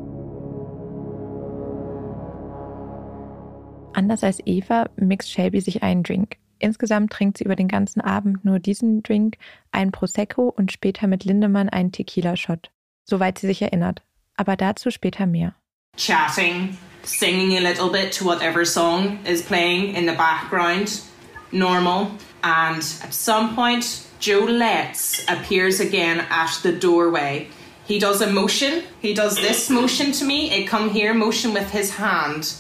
Anders 3.95 4.25
als 4.25 4.41
Eva 4.47 4.89
mixt 4.97 5.31
Shelby 5.31 5.61
sich 5.61 5.83
einen 5.83 6.03
Drink. 6.03 6.39
Insgesamt 6.63 7.13
trinkt 7.13 7.39
sie 7.39 7.45
über 7.45 7.57
den 7.57 7.67
ganzen 7.67 8.01
Abend 8.01 8.45
nur 8.45 8.61
diesen 8.61 9.03
Drink, 9.03 9.37
einen 9.73 9.91
Prosecco 9.91 10.49
und 10.49 10.71
später 10.71 11.09
mit 11.09 11.25
Lindemann 11.25 11.69
einen 11.69 11.91
Tequila-Shot. 11.91 12.71
Soweit 13.05 13.39
sie 13.39 13.49
sich 13.49 13.63
erinnert. 13.63 14.03
Aber 14.37 14.57
dazu 14.57 14.93
später 14.93 15.27
mehr. 15.27 15.57
Chatting, 15.97 16.79
singing 17.03 17.57
a 17.57 17.61
little 17.61 17.91
bit 17.91 18.17
to 18.17 18.25
whatever 18.25 18.65
song 18.65 19.19
is 19.27 19.43
playing 19.43 19.97
in 19.97 20.07
the 20.07 20.15
background. 20.15 21.03
Normal. 21.51 22.13
And 22.45 22.79
at 23.03 23.13
some 23.13 23.57
point, 23.57 24.07
Joe 24.21 24.47
Letts 24.47 25.27
appears 25.27 25.81
again 25.81 26.21
at 26.31 26.61
the 26.63 26.73
doorway. 26.73 27.49
He 27.89 27.99
does 27.99 28.23
a 28.23 28.31
motion. 28.31 28.85
He 29.01 29.15
does 29.15 29.35
this 29.35 29.69
motion 29.69 30.13
to 30.13 30.25
me, 30.25 30.53
a 30.53 30.65
come 30.65 30.91
here 30.91 31.13
motion 31.13 31.53
with 31.55 31.71
his 31.73 31.91
hand. 31.97 32.55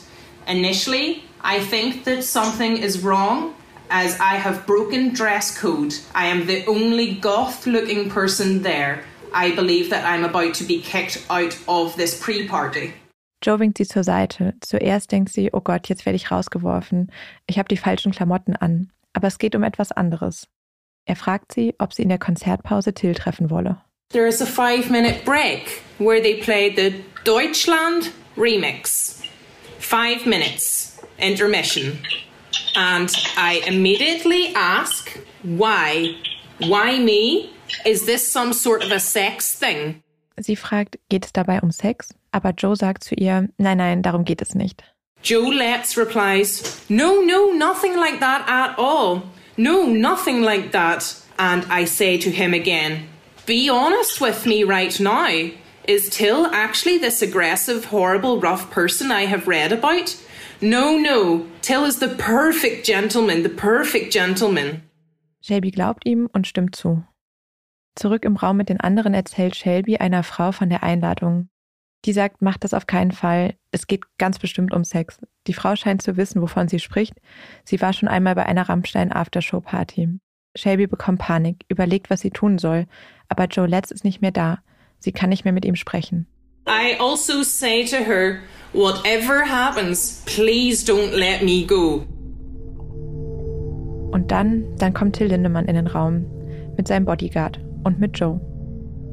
Initially, 0.48 1.22
I 1.40 1.60
think 1.60 2.02
that 2.04 2.24
something 2.24 2.76
is 2.76 3.04
wrong 3.04 3.54
as 3.92 4.18
I 4.18 4.36
have 4.36 4.66
broken 4.66 5.12
dress 5.12 5.56
code. 5.56 5.94
I 6.14 6.26
am 6.26 6.46
the 6.46 6.64
only 6.66 7.14
goth 7.14 7.66
looking 7.66 8.10
person 8.10 8.62
there. 8.62 9.04
I 9.34 9.54
believe 9.54 9.90
that 9.90 10.04
I'm 10.04 10.24
about 10.24 10.54
to 10.54 10.64
be 10.64 10.80
kicked 10.80 11.24
out 11.30 11.56
of 11.68 11.94
this 11.96 12.18
pre 12.18 12.48
party. 12.48 12.94
Joe 13.42 13.58
winkt 13.58 13.78
sie 13.78 13.84
zur 13.84 14.04
Seite. 14.04 14.54
Zuerst 14.60 15.10
denkt 15.10 15.32
sie, 15.32 15.50
oh 15.52 15.60
Gott, 15.60 15.88
jetzt 15.88 16.06
werde 16.06 16.16
ich 16.16 16.30
rausgeworfen. 16.30 17.10
Ich 17.46 17.58
habe 17.58 17.68
die 17.68 17.76
falschen 17.76 18.12
Klamotten 18.12 18.56
an. 18.56 18.90
Aber 19.12 19.26
es 19.26 19.38
geht 19.38 19.54
um 19.54 19.62
etwas 19.62 19.92
anderes. 19.92 20.46
Er 21.04 21.16
fragt 21.16 21.52
sie, 21.52 21.74
ob 21.78 21.92
sie 21.92 22.02
in 22.02 22.08
der 22.08 22.18
Konzertpause 22.18 22.94
Till 22.94 23.14
treffen 23.14 23.50
wolle. 23.50 23.78
There 24.10 24.26
is 24.26 24.40
a 24.40 24.46
five 24.46 24.90
minute 24.90 25.24
break 25.24 25.82
where 25.98 26.22
they 26.22 26.34
play 26.34 26.70
the 26.74 27.02
Deutschland 27.24 28.12
remix. 28.36 29.20
Five 29.78 30.26
minutes 30.26 30.98
intermission. 31.18 31.98
And 32.74 33.10
I 33.36 33.62
immediately 33.66 34.54
ask, 34.54 35.18
why? 35.42 36.16
Why 36.58 36.98
me? 36.98 37.50
Is 37.84 38.06
this 38.06 38.30
some 38.30 38.52
sort 38.52 38.84
of 38.84 38.92
a 38.92 39.00
sex 39.00 39.54
thing? 39.54 40.02
Sie 40.40 40.56
fragt, 40.56 40.98
geht 41.08 41.24
es 41.24 41.32
dabei 41.32 41.60
um 41.60 41.70
Sex? 41.70 42.14
Aber 42.32 42.52
Joe 42.52 42.74
sagt 42.76 43.04
zu 43.04 43.14
ihr, 43.14 43.48
nein, 43.58 43.78
nein, 43.78 44.02
darum 44.02 44.24
geht 44.24 44.40
es 44.40 44.54
nicht. 44.54 44.82
Joe 45.22 45.52
Letts 45.54 45.96
replies, 45.96 46.80
No, 46.88 47.20
no, 47.22 47.52
nothing 47.52 47.96
like 47.96 48.20
that 48.20 48.44
at 48.48 48.78
all. 48.78 49.22
No, 49.56 49.86
nothing 49.86 50.42
like 50.42 50.72
that. 50.72 51.14
And 51.38 51.64
I 51.70 51.84
say 51.84 52.18
to 52.18 52.30
him 52.30 52.54
again, 52.54 53.08
Be 53.46 53.68
honest 53.68 54.20
with 54.20 54.46
me 54.46 54.64
right 54.64 54.98
now. 54.98 55.50
Is 55.86 56.08
Till 56.08 56.46
actually 56.46 56.98
this 56.98 57.22
aggressive, 57.22 57.86
horrible, 57.86 58.40
rough 58.40 58.70
person 58.70 59.12
I 59.12 59.26
have 59.26 59.46
read 59.46 59.72
about? 59.72 60.16
No, 60.62 60.96
no. 60.96 61.44
Till 61.60 61.84
is 61.84 61.98
the 61.98 62.06
perfect 62.06 62.86
gentleman, 62.86 63.42
the 63.42 63.48
perfect 63.48 64.12
gentleman. 64.12 64.82
Shelby 65.40 65.72
glaubt 65.72 66.06
ihm 66.06 66.28
und 66.32 66.46
stimmt 66.46 66.76
zu. 66.76 67.02
Zurück 67.96 68.24
im 68.24 68.36
Raum 68.36 68.58
mit 68.58 68.68
den 68.68 68.78
anderen 68.78 69.12
erzählt 69.12 69.56
Shelby 69.56 69.96
einer 69.96 70.22
Frau 70.22 70.52
von 70.52 70.70
der 70.70 70.84
Einladung. 70.84 71.48
Die 72.04 72.12
sagt, 72.12 72.42
macht 72.42 72.62
das 72.62 72.74
auf 72.74 72.86
keinen 72.86 73.10
Fall. 73.10 73.56
Es 73.72 73.88
geht 73.88 74.04
ganz 74.18 74.38
bestimmt 74.38 74.72
um 74.72 74.84
Sex. 74.84 75.20
Die 75.48 75.52
Frau 75.52 75.74
scheint 75.74 76.00
zu 76.00 76.16
wissen, 76.16 76.40
wovon 76.40 76.68
sie 76.68 76.78
spricht. 76.78 77.14
Sie 77.64 77.80
war 77.80 77.92
schon 77.92 78.08
einmal 78.08 78.36
bei 78.36 78.46
einer 78.46 78.68
Rammstein 78.68 79.10
Aftershow 79.10 79.60
Party. 79.60 80.20
Shelby 80.56 80.86
bekommt 80.86 81.18
Panik, 81.18 81.64
überlegt, 81.66 82.08
was 82.08 82.20
sie 82.20 82.30
tun 82.30 82.58
soll, 82.58 82.86
aber 83.28 83.46
Joe 83.46 83.66
Letts 83.66 83.90
ist 83.90 84.04
nicht 84.04 84.20
mehr 84.20 84.30
da. 84.32 84.62
Sie 85.00 85.10
kann 85.10 85.30
nicht 85.30 85.44
mehr 85.44 85.52
mit 85.52 85.64
ihm 85.64 85.74
sprechen. 85.74 86.28
I 86.66 86.96
also 87.00 87.42
say 87.42 87.84
to 87.86 87.96
her, 87.96 88.42
whatever 88.72 89.44
happens, 89.44 90.22
please 90.26 90.84
don't 90.84 91.12
let 91.12 91.42
me 91.42 91.64
go. 91.66 92.06
Und 94.12 94.30
dann, 94.30 94.64
dann 94.78 94.92
kommt 94.92 95.16
Till 95.16 95.26
Lindemann 95.28 95.66
in 95.66 95.74
den 95.74 95.86
Raum 95.86 96.24
mit 96.76 96.86
seinem 96.86 97.04
Bodyguard 97.04 97.58
und 97.84 97.98
mit 97.98 98.18
Joe. 98.18 98.40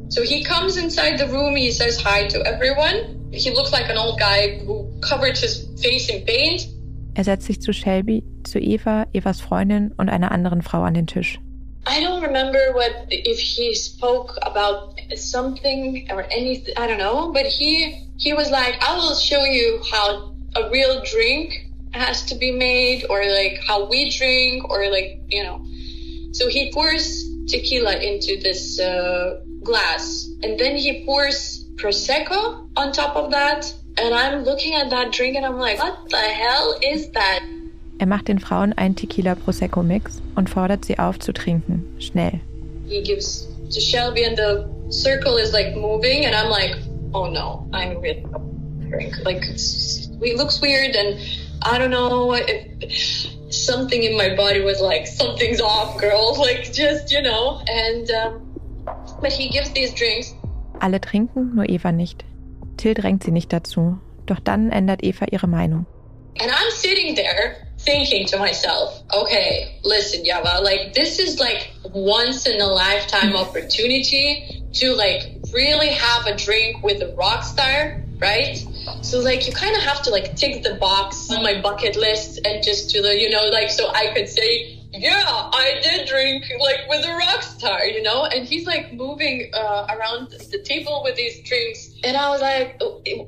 So 0.10 0.22
he 0.24 0.44
comes 0.44 0.78
inside 0.78 1.18
the 1.18 1.26
room, 1.26 1.56
he 1.56 1.72
says 1.72 2.04
hi 2.04 2.28
to 2.28 2.40
everyone. 2.42 3.16
He 3.32 3.52
looks 3.52 3.72
like 3.72 3.90
an 3.90 3.98
old 3.98 4.20
guy 4.20 4.60
who 4.66 4.90
covered 5.02 5.38
his 5.38 5.68
face 5.82 6.10
in 6.10 6.26
paint. 6.26 6.68
Er 7.16 7.24
setzt 7.24 7.48
sich 7.48 7.62
zu 7.62 7.74
Shelby, 7.74 8.24
zu 8.44 8.60
Eva, 8.60 9.06
Evas 9.14 9.42
Freundin 9.42 9.92
und 9.98 10.10
einer 10.10 10.32
anderen 10.32 10.62
Frau 10.62 10.82
an 10.84 10.94
den 10.94 11.08
Tisch. 11.08 11.40
I 11.90 12.00
don't 12.02 12.22
remember 12.22 12.72
what 12.74 13.08
if 13.10 13.40
he 13.40 13.74
spoke 13.74 14.38
about 14.44 15.02
something 15.16 16.08
or 16.12 16.24
anything. 16.30 16.76
I 16.78 16.86
don't 16.86 17.00
know, 17.00 17.32
but 17.34 17.48
he 17.48 18.06
he 18.18 18.32
was 18.32 18.52
like, 18.52 18.76
"I 18.88 18.96
will 18.96 19.16
show 19.16 19.44
you 19.44 19.82
how 19.92 20.36
a 20.56 20.70
real 20.70 21.02
drink 21.04 21.66
has 21.92 22.22
to 22.30 22.36
be 22.36 22.52
made, 22.52 23.06
or 23.10 23.26
like 23.26 23.58
how 23.68 23.90
we 23.90 24.12
drink, 24.12 24.70
or 24.70 24.88
like 24.92 25.20
you 25.30 25.42
know." 25.42 25.66
So 26.32 26.48
he 26.48 26.72
pours 26.72 27.26
tequila 27.48 27.98
into 27.98 28.38
this 28.38 28.80
uh, 28.80 29.42
glass, 29.64 30.30
and 30.44 30.60
then 30.60 30.78
he 30.78 31.04
pours 31.08 31.66
prosecco 31.82 32.70
on 32.78 32.92
top 32.92 33.16
of 33.16 33.32
that. 33.32 33.74
And 33.98 34.14
I'm 34.14 34.44
looking 34.44 34.76
at 34.76 34.92
that 34.92 35.12
drink, 35.12 35.36
and 35.38 35.44
I'm 35.44 35.58
like, 35.58 35.80
"What 35.80 35.98
the 36.10 36.26
hell 36.42 36.78
is 36.84 37.10
that?" 37.18 37.42
Er 38.00 38.06
macht 38.06 38.30
den 38.30 38.40
Frauen 38.40 38.72
einen 38.74 38.96
Tequila 38.96 39.36
Prosecco 39.36 39.84
Mix 39.84 40.22
und 40.36 40.50
fordert 40.50 40.86
sie 40.86 40.98
auf 40.98 41.20
zu 41.20 41.34
trinken, 41.34 41.86
schnell. 42.00 42.40
He 42.88 43.04
gives 43.04 43.48
to 43.72 43.82
Shelby, 43.82 44.26
and 44.26 44.38
the 44.38 44.66
circle 44.90 45.38
is 45.38 45.52
like 45.52 45.76
moving, 45.76 46.26
and 46.26 46.34
I'm 46.34 46.50
like, 46.50 46.78
"Oh 47.14 47.28
no, 47.28 47.68
I'm 47.74 48.00
really 48.02 48.26
drink." 48.90 49.14
Like 49.26 49.46
it's, 49.50 50.10
it 50.22 50.38
looks 50.38 50.62
weird, 50.62 50.96
and 50.96 51.20
I 51.62 51.78
don't 51.78 51.92
know 51.92 52.34
if 52.34 53.28
something 53.54 54.02
in 54.02 54.16
my 54.16 54.34
body 54.34 54.62
was 54.62 54.80
like, 54.80 55.06
"Something's 55.06 55.62
off, 55.62 56.00
girl." 56.00 56.36
Like 56.40 56.72
just 56.72 57.12
you 57.12 57.22
know, 57.22 57.62
and 57.68 58.10
um, 58.12 58.42
but 59.22 59.34
he 59.34 59.50
gives 59.50 59.72
these 59.72 59.94
drinks. 59.94 60.34
Alle 60.80 61.02
trinken, 61.02 61.54
nur 61.54 61.68
Eva 61.68 61.92
nicht. 61.92 62.24
Till 62.78 62.94
drängt 62.94 63.24
sie 63.24 63.32
nicht 63.32 63.52
dazu. 63.52 64.00
Doch 64.26 64.40
dann 64.40 64.72
ändert 64.72 65.04
Eva 65.04 65.26
ihre 65.30 65.48
Meinung. 65.48 65.86
And 66.40 66.50
I'm 66.50 66.72
sitting 66.72 67.16
there 67.16 67.69
thinking 67.90 68.28
to 68.28 68.38
myself, 68.38 69.02
okay, 69.12 69.80
listen, 69.84 70.24
Yava, 70.24 70.62
like 70.62 70.94
this 70.94 71.18
is 71.18 71.40
like 71.40 71.72
once 71.86 72.46
in 72.46 72.62
a 72.62 72.68
lifetime 72.68 73.36
opportunity 73.36 74.62
to 74.74 74.94
like 74.94 75.22
really 75.52 75.90
have 75.90 76.28
a 76.28 76.36
drink 76.36 76.84
with 76.84 77.02
a 77.02 77.16
rock 77.16 77.44
star, 77.44 78.04
right? 78.20 78.64
So 79.02 79.22
like 79.22 79.48
you 79.48 79.54
kind 79.54 79.76
of 79.76 79.82
have 79.82 80.04
to 80.04 80.12
like 80.12 80.36
tick 80.36 80.62
the 80.62 80.76
box 80.76 81.32
on 81.32 81.42
my 81.42 81.62
bucket 81.62 81.96
list 81.96 82.46
and 82.46 82.64
just 82.64 82.92
to 82.92 83.02
the, 83.02 83.20
you 83.20 83.32
know, 83.32 83.50
like 83.52 83.72
so 83.72 83.90
I 83.90 84.14
could 84.14 84.30
say, 84.30 84.80
yeah, 84.94 85.24
I 85.26 85.80
did 85.82 86.08
drink 86.08 86.46
like 86.60 86.82
with 86.90 87.04
a 87.06 87.16
rock 87.16 87.42
star, 87.42 87.86
you 87.86 88.04
know? 88.04 88.26
And 88.26 88.46
he's 88.46 88.68
like 88.68 88.94
moving 88.94 89.50
uh, 89.54 89.88
around 89.90 90.30
the 90.30 90.62
table 90.62 91.02
with 91.04 91.16
these 91.16 91.42
drinks. 91.42 91.92
And 92.04 92.16
I 92.16 92.30
was 92.30 92.42
like, 92.42 92.78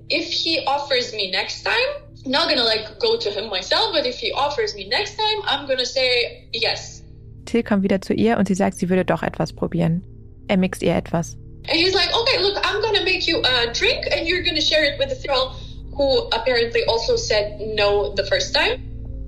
if 0.09 0.31
he 0.31 0.63
offers 0.65 1.13
me 1.13 1.31
next 1.31 1.63
time, 1.63 1.91
I'm 2.09 2.10
not 2.25 2.49
gonna 2.49 2.63
like 2.63 2.99
go 2.99 3.17
to 3.17 3.29
him 3.29 3.49
myself, 3.49 3.91
but 3.93 4.05
if 4.05 4.17
he 4.19 4.31
offers 4.31 4.75
me 4.75 4.87
next 4.87 5.17
time, 5.17 5.41
I'm 5.45 5.67
gonna 5.67 5.85
say 5.85 6.47
yes. 6.53 7.03
Till 7.45 7.63
kommt 7.63 7.83
wieder 7.83 8.01
zu 8.01 8.13
ihr 8.13 8.37
und 8.37 8.47
sie 8.47 8.55
sagt, 8.55 8.77
sie 8.77 8.89
würde 8.89 9.05
doch 9.05 9.23
etwas 9.23 9.53
probieren. 9.53 10.03
Er 10.47 10.57
mixt 10.57 10.83
ihr 10.83 10.95
etwas. 10.95 11.37
And 11.69 11.77
he's 11.77 11.93
like, 11.93 12.09
okay, 12.13 12.41
look, 12.41 12.57
I'm 12.65 12.81
gonna 12.81 13.03
make 13.03 13.27
you 13.27 13.41
a 13.43 13.71
drink 13.73 14.05
and 14.11 14.27
you're 14.27 14.43
gonna 14.43 14.61
share 14.61 14.83
it 14.83 14.99
with 14.99 15.09
the 15.09 15.27
girl 15.27 15.55
who 15.95 16.27
apparently 16.31 16.83
also 16.87 17.15
said 17.15 17.59
no 17.75 18.13
the 18.15 18.23
first 18.23 18.53
time. 18.55 18.81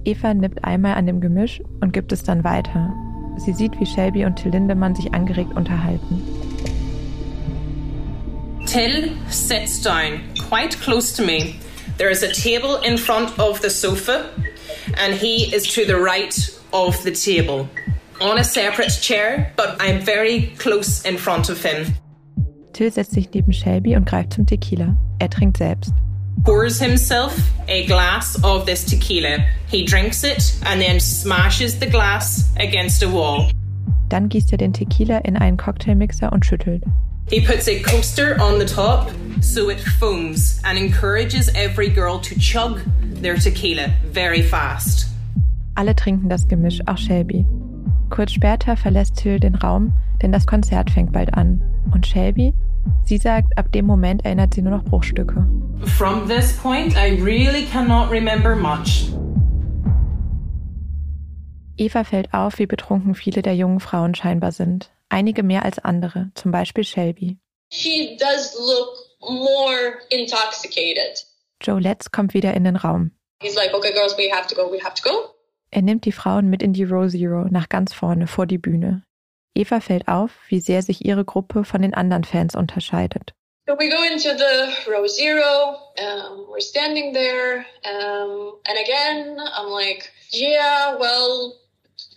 Eva 0.05 0.33
nippt 0.33 0.63
einmal 0.63 0.95
an 0.95 1.05
dem 1.05 1.21
Gemisch 1.21 1.61
und 1.81 1.93
gibt 1.93 2.11
es 2.11 2.23
dann 2.23 2.43
weiter. 2.43 2.93
Sie 3.37 3.53
sieht, 3.53 3.79
wie 3.79 3.85
Shelby 3.85 4.25
und 4.25 4.35
Till 4.35 4.51
Lindemann 4.51 4.95
sich 4.95 5.13
angeregt 5.13 5.55
unterhalten. 5.55 6.21
Till 8.65 9.11
sits 9.29 9.81
down 9.81 10.21
quite 10.49 10.77
close 10.79 11.15
to 11.15 11.23
me. 11.23 11.55
There 12.03 12.11
is 12.11 12.21
a 12.21 12.33
table 12.33 12.81
in 12.81 12.97
front 12.97 13.39
of 13.39 13.61
the 13.61 13.69
sofa, 13.69 14.29
and 14.97 15.13
he 15.13 15.55
is 15.55 15.65
to 15.73 15.85
the 15.85 15.95
right 15.95 16.35
of 16.73 17.01
the 17.03 17.11
table 17.11 17.69
on 18.19 18.37
a 18.39 18.43
separate 18.43 18.91
chair, 19.01 19.53
but 19.55 19.77
I'm 19.79 20.01
very 20.01 20.53
close 20.57 21.05
in 21.05 21.17
front 21.17 21.47
of 21.47 21.63
him. 21.63 21.93
Till 22.73 22.91
setzt 22.91 23.13
sich 23.13 23.29
neben 23.33 23.53
Shelby 23.53 23.95
und 23.95 24.05
greift 24.05 24.33
zum 24.33 24.45
Tequila. 24.45 24.97
Er 25.19 25.29
trinkt 25.29 25.55
selbst. 25.55 25.93
Pours 26.43 26.77
himself 26.77 27.33
a 27.69 27.85
glass 27.85 28.37
of 28.43 28.65
this 28.65 28.83
tequila. 28.83 29.37
He 29.67 29.85
drinks 29.85 30.25
it 30.25 30.59
and 30.65 30.81
then 30.81 30.99
smashes 30.99 31.79
the 31.79 31.87
glass 31.87 32.51
against 32.57 33.01
a 33.01 33.07
wall. 33.07 33.49
Dann 34.09 34.27
gießt 34.27 34.51
er 34.51 34.57
den 34.57 34.73
Tequila 34.73 35.19
in 35.19 35.37
einen 35.37 35.55
Cocktailmixer 35.55 36.33
und 36.33 36.45
schüttelt. 36.45 36.83
He 37.29 37.41
puts 37.41 37.67
a 37.67 37.81
coaster 37.81 38.39
on 38.39 38.59
the 38.59 38.65
top 38.65 39.09
so 39.41 39.69
it 39.69 39.79
foams 39.99 40.61
and 40.63 40.77
encourages 40.77 41.49
every 41.55 41.89
girl 41.89 42.19
to 42.19 42.35
chug 42.39 42.81
their 43.21 43.35
tequila 43.35 43.93
very 44.11 44.41
fast. 44.41 45.07
Alle 45.75 45.95
trinken 45.95 46.29
das 46.29 46.47
Gemisch, 46.47 46.79
auch 46.85 46.97
Shelby. 46.97 47.45
Kurz 48.09 48.31
später 48.33 48.77
verlässt 48.77 49.15
Till 49.15 49.39
den 49.39 49.55
Raum, 49.55 49.93
denn 50.21 50.31
das 50.31 50.45
Konzert 50.45 50.91
fängt 50.91 51.11
bald 51.11 51.33
an. 51.33 51.61
Und 51.91 52.05
Shelby? 52.05 52.53
Sie 53.05 53.17
sagt, 53.17 53.57
ab 53.57 53.71
dem 53.71 53.85
Moment 53.85 54.23
erinnert 54.25 54.53
sie 54.53 54.61
nur 54.61 54.77
noch 54.77 54.83
Bruchstücke. 54.83 55.47
From 55.97 56.27
this 56.27 56.53
point, 56.53 56.95
I 56.95 57.19
really 57.21 57.65
cannot 57.65 58.11
remember 58.11 58.55
much. 58.55 59.11
Eva 61.75 62.03
fällt 62.03 62.33
auf, 62.33 62.59
wie 62.59 62.67
betrunken 62.67 63.15
viele 63.15 63.41
der 63.41 63.55
jungen 63.55 63.79
Frauen 63.79 64.13
scheinbar 64.13 64.51
sind. 64.51 64.92
Einige 65.13 65.43
mehr 65.43 65.63
als 65.63 65.77
andere, 65.77 66.31
zum 66.33 66.51
Beispiel 66.51 66.83
Shelby. 66.83 67.37
She 67.71 68.17
does 68.17 68.55
look 68.57 68.97
more 69.21 69.99
intoxicated. 70.09 71.23
Joe 71.61 71.79
Letts 71.79 72.09
kommt 72.09 72.33
wieder 72.33 72.55
in 72.55 72.63
den 72.63 72.75
Raum. 72.75 73.11
He's 73.39 73.55
like, 73.55 73.75
okay, 73.75 73.93
girls, 73.93 74.17
we 74.17 74.31
have 74.33 74.47
to 74.47 74.55
go, 74.55 74.71
we 74.71 74.83
have 74.83 74.95
to 74.95 75.03
go. 75.07 75.35
Er 75.69 75.83
nimmt 75.83 76.05
die 76.05 76.11
Frauen 76.11 76.49
mit 76.49 76.63
in 76.63 76.73
die 76.73 76.83
Row 76.83 77.07
Zero 77.07 77.45
nach 77.51 77.69
ganz 77.69 77.93
vorne 77.93 78.25
vor 78.25 78.47
die 78.47 78.57
Bühne. 78.57 79.03
Eva 79.53 79.81
fällt 79.81 80.07
auf, 80.07 80.31
wie 80.47 80.59
sehr 80.59 80.81
sich 80.81 81.05
ihre 81.05 81.25
Gruppe 81.25 81.63
von 81.63 81.83
den 81.83 81.93
anderen 81.93 82.23
Fans 82.23 82.55
unterscheidet. 82.55 83.35
So 83.67 83.75
we 83.77 83.89
go 83.89 84.01
into 84.11 84.35
the 84.35 84.91
row 84.91 85.07
zero. 85.07 85.77
Um, 85.99 86.47
we're 86.49 86.59
standing 86.59 87.13
there, 87.13 87.63
um, 87.85 88.55
and 88.65 88.79
again, 88.79 89.37
I'm 89.39 89.69
like, 89.69 90.11
yeah, 90.31 90.97
well, 90.99 91.53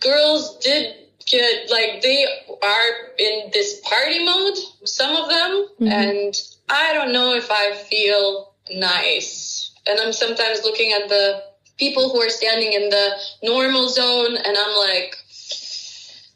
girls 0.01 0.57
did 0.57 1.06
get 1.27 1.69
like 1.69 2.01
they 2.01 2.25
are 2.63 2.89
in 3.17 3.51
this 3.51 3.79
party 3.81 4.23
mode. 4.23 4.57
Some 4.85 5.15
of 5.15 5.29
them, 5.29 5.67
Mhm. 5.79 5.91
and 5.91 6.41
I 6.69 6.93
don't 6.93 7.11
know 7.11 7.35
if 7.35 7.49
I 7.51 7.73
feel 7.89 8.53
nice. 8.71 9.71
And 9.85 9.99
I'm 9.99 10.13
sometimes 10.13 10.63
looking 10.63 10.91
at 10.93 11.07
the 11.09 11.41
people 11.77 12.09
who 12.09 12.19
are 12.21 12.29
standing 12.29 12.73
in 12.73 12.89
the 12.89 13.15
normal 13.43 13.87
zone, 13.89 14.35
and 14.35 14.57
I'm 14.57 14.75
like, 14.89 15.15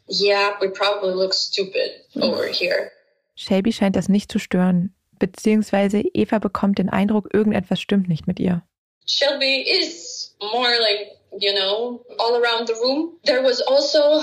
yeah, 0.08 0.56
we 0.60 0.68
probably 0.68 1.14
look 1.14 1.34
stupid 1.34 1.90
over 2.20 2.46
here. 2.46 2.92
Shelby 3.34 3.72
scheint 3.72 3.96
das 3.96 4.08
nicht 4.08 4.30
zu 4.30 4.38
stören, 4.38 4.94
beziehungsweise 5.18 6.02
Eva 6.14 6.38
bekommt 6.38 6.78
den 6.78 6.88
Eindruck, 6.90 7.28
irgendetwas 7.32 7.80
stimmt 7.80 8.08
nicht 8.08 8.26
mit 8.26 8.38
ihr. 8.38 8.62
Shelby 9.06 9.62
is 9.62 10.34
more 10.40 10.78
like, 10.80 11.12
you 11.38 11.52
know, 11.52 12.04
all 12.18 12.36
around 12.36 12.68
the 12.68 12.74
room. 12.74 13.18
There 13.24 13.42
was 13.42 13.60
also 13.62 14.22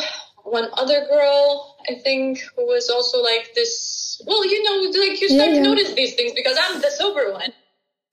one 0.49 0.69
other 0.73 1.05
girl, 1.07 1.77
I 1.89 1.95
think, 1.95 2.39
who 2.55 2.65
was 2.65 2.89
also 2.89 3.21
like 3.21 3.53
this. 3.55 4.21
Well, 4.25 4.45
you 4.45 4.63
know, 4.63 4.99
like 4.99 5.21
you 5.21 5.29
start 5.29 5.49
Yeah, 5.49 5.55
yeah. 5.55 5.63
to 5.63 5.69
notice 5.69 5.93
these 5.93 6.15
things 6.15 6.33
because 6.33 6.57
I'm 6.59 6.81
the 6.81 6.89
sober 6.91 7.31
one. 7.33 7.53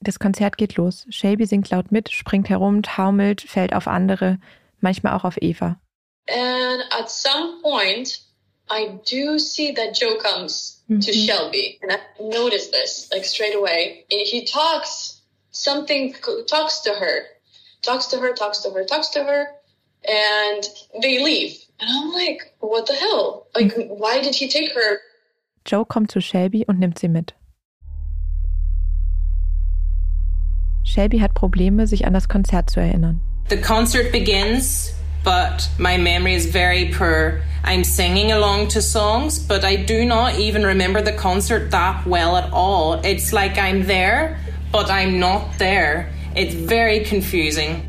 Das 0.03 0.19
Konzert 0.19 0.57
geht 0.59 0.77
los. 0.77 1.07
Shelby 1.11 1.47
singt 1.47 1.71
laut 1.71 1.91
mit, 1.91 2.09
springt 2.11 2.49
herum, 2.49 2.83
taumelt, 2.83 3.41
fällt 3.41 3.73
auf 3.73 3.87
andere, 3.89 4.39
manchmal 4.81 5.15
auch 5.15 5.25
auf 5.25 5.37
Eva. 5.41 5.81
And 6.29 6.83
at 6.93 7.11
some 7.11 7.61
point, 7.63 8.21
I 8.69 8.99
do 9.09 9.39
see 9.39 9.73
that 9.73 9.95
Joe 9.99 10.17
comes 10.19 10.83
to 10.89 10.95
Mhm. 11.13 11.27
Shelby, 11.27 11.79
and 11.83 11.93
I 11.93 11.99
notice 12.21 12.71
this 12.71 13.09
like 13.13 13.25
straight 13.25 13.55
away. 13.55 14.05
And 14.11 14.21
he 14.21 14.45
talks 14.45 15.23
something, 15.51 16.15
talks 16.47 16.81
to 16.83 16.91
her, 16.91 17.27
talks 17.83 18.07
to 18.09 18.19
her, 18.19 18.33
talks 18.35 18.63
to 18.63 18.71
her, 18.71 18.85
talks 18.85 19.09
to 19.11 19.25
her, 19.25 19.49
and 20.05 20.63
they 21.01 21.19
leave. 21.23 21.59
And 21.79 21.91
I'm 21.91 22.13
like, 22.13 22.55
what 22.61 22.87
the 22.87 22.95
hell? 22.95 23.47
Like, 23.55 23.75
why 23.89 24.23
did 24.23 24.35
he 24.35 24.49
take 24.49 24.73
her? 24.73 25.01
Joe 25.65 25.85
kommt 25.85 26.11
zu 26.11 26.21
Shelby 26.21 26.65
und 26.67 26.79
nimmt 26.79 26.99
sie 26.99 27.09
mit. 27.09 27.35
Shelby 30.85 31.19
hat 31.19 31.35
Probleme, 31.35 31.87
sich 31.87 32.07
an 32.07 32.15
das 32.15 32.29
Konzert 32.29 32.71
zu 32.71 32.81
erinnern. 32.81 33.21
The 33.49 33.61
concert 33.61 34.13
begins, 34.13 34.95
but 35.25 35.69
my 35.79 35.99
memory 35.99 36.35
is 36.35 36.47
very 36.47 36.87
poor. 36.87 37.43
I'm 37.65 37.85
singing 37.85 38.31
along 38.33 38.69
to 38.69 38.81
songs, 38.81 39.39
but 39.39 39.65
I 39.65 39.77
do 39.77 40.05
not 40.05 40.39
even 40.39 40.65
remember 40.65 41.03
the 41.03 41.13
concert 41.13 41.71
that 41.73 42.07
well 42.07 42.37
at 42.37 42.53
all. 42.53 43.01
It's 43.05 43.33
like 43.33 43.59
I'm 43.59 43.87
there, 43.87 44.39
but 44.73 44.89
I'm 44.89 45.19
not 45.19 45.59
there. 45.59 46.09
It's 46.37 46.55
very 46.55 47.01
confusing. 47.01 47.83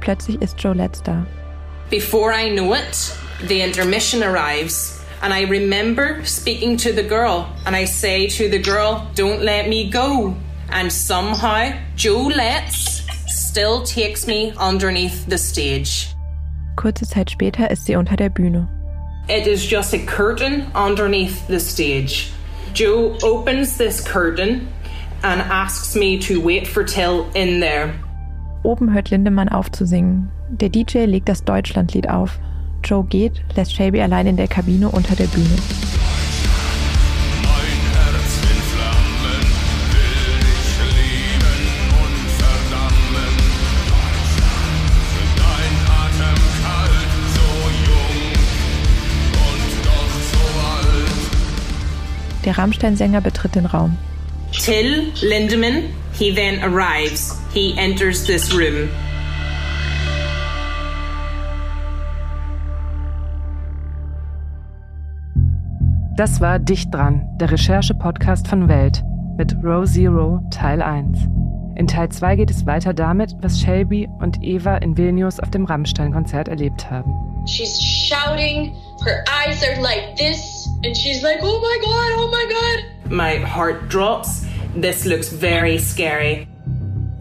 Plötzlich 0.00 0.40
ist 0.42 0.58
Joe 0.58 0.74
da. 0.74 1.26
Before 1.88 2.32
I 2.32 2.50
know 2.50 2.74
it, 2.74 3.16
the 3.48 3.62
intermission 3.62 4.22
arrives, 4.22 5.00
and 5.22 5.32
I 5.32 5.42
remember 5.42 6.24
speaking 6.24 6.76
to 6.78 6.92
the 6.92 7.02
girl, 7.02 7.50
and 7.66 7.76
I 7.76 7.84
say 7.84 8.28
to 8.28 8.48
the 8.48 8.58
girl, 8.58 9.10
Don't 9.14 9.42
let 9.42 9.68
me 9.68 9.90
go. 9.90 10.36
And 10.70 10.92
somehow, 10.92 11.78
Joe 11.96 12.30
Letts 12.34 13.02
still 13.26 13.82
takes 13.82 14.26
me 14.26 14.52
underneath 14.56 15.26
the 15.26 15.38
stage. 15.38 16.08
Kurze 16.76 17.06
Zeit 17.06 17.30
später 17.30 17.70
ist 17.70 17.84
sie 17.84 17.96
unter 17.96 18.16
der 18.16 18.30
Bühne. 18.30 18.68
It 19.28 19.46
is 19.46 19.64
just 19.64 19.94
a 19.94 19.98
curtain 19.98 20.66
underneath 20.74 21.46
the 21.46 21.60
stage. 21.60 22.32
Joe 22.72 23.16
opens 23.22 23.76
this 23.76 24.00
curtain 24.00 24.68
and 25.22 25.40
asks 25.40 25.94
me 25.94 26.18
to 26.20 26.40
wait 26.40 26.66
for 26.66 26.82
Till 26.82 27.30
in 27.34 27.60
there. 27.60 27.94
Oben 28.64 28.92
hört 28.92 29.10
Lindemann 29.10 29.48
auf 29.48 29.70
zu 29.70 29.86
singen. 29.86 30.30
Der 30.48 30.68
DJ 30.68 31.04
legt 31.04 31.28
das 31.28 31.44
Deutschlandlied 31.44 32.08
auf. 32.08 32.38
Joe 32.84 33.04
geht, 33.04 33.42
lässt 33.56 33.74
Shelby 33.74 34.00
allein 34.00 34.26
in 34.26 34.36
der 34.36 34.48
Kabine 34.48 34.88
unter 34.88 35.14
der 35.16 35.26
Bühne. 35.26 35.56
Mein 37.42 37.80
Herz 37.92 38.32
in 38.42 38.60
Flammen 38.72 39.44
will 39.92 40.36
dich 40.46 40.70
lieben 40.96 41.62
und 42.02 42.16
verdammen. 42.40 43.34
Dein 45.36 45.74
Atem 46.02 46.40
kalt, 46.62 47.12
so 47.34 47.48
jung 47.86 48.18
und 49.48 49.70
doch 49.84 50.12
so 50.32 50.44
alt. 50.68 52.44
Der 52.44 52.58
Rammstein-Sänger 52.58 53.20
betritt 53.20 53.54
den 53.54 53.66
Raum. 53.66 53.96
Till 54.52 55.12
Lindemann, 55.22 55.84
he 56.18 56.34
then 56.34 56.62
arrives. 56.62 57.38
He 57.54 57.74
enters 57.76 58.24
this 58.24 58.52
room. 58.54 58.88
Das 66.14 66.42
war 66.42 66.58
Dicht 66.58 66.92
dran, 66.92 67.26
der 67.40 67.50
Recherche-Podcast 67.50 68.46
von 68.46 68.68
Welt 68.68 69.02
mit 69.38 69.56
Row 69.64 69.86
Zero 69.86 70.42
Teil 70.50 70.82
1. 70.82 71.26
In 71.76 71.86
Teil 71.86 72.10
2 72.10 72.36
geht 72.36 72.50
es 72.50 72.66
weiter 72.66 72.92
damit, 72.92 73.34
was 73.40 73.58
Shelby 73.58 74.06
und 74.20 74.42
Eva 74.42 74.76
in 74.76 74.98
Vilnius 74.98 75.40
auf 75.40 75.48
dem 75.48 75.64
Rammstein-Konzert 75.64 76.48
erlebt 76.48 76.90
haben. 76.90 77.14
She's 77.46 77.80
shouting, 77.80 78.74
her 79.06 79.24
eyes 79.26 79.62
are 79.64 79.80
like 79.80 80.14
this, 80.16 80.68
and 80.84 80.94
she's 80.94 81.22
like, 81.22 81.38
oh 81.42 81.60
my 81.60 81.80
god, 81.80 82.18
oh 82.18 82.30
my 82.30 82.44
god. 82.46 83.10
My 83.10 83.42
heart 83.42 83.90
drops. 83.90 84.44
This 84.78 85.06
looks 85.06 85.30
very 85.30 85.78
scary. 85.78 86.46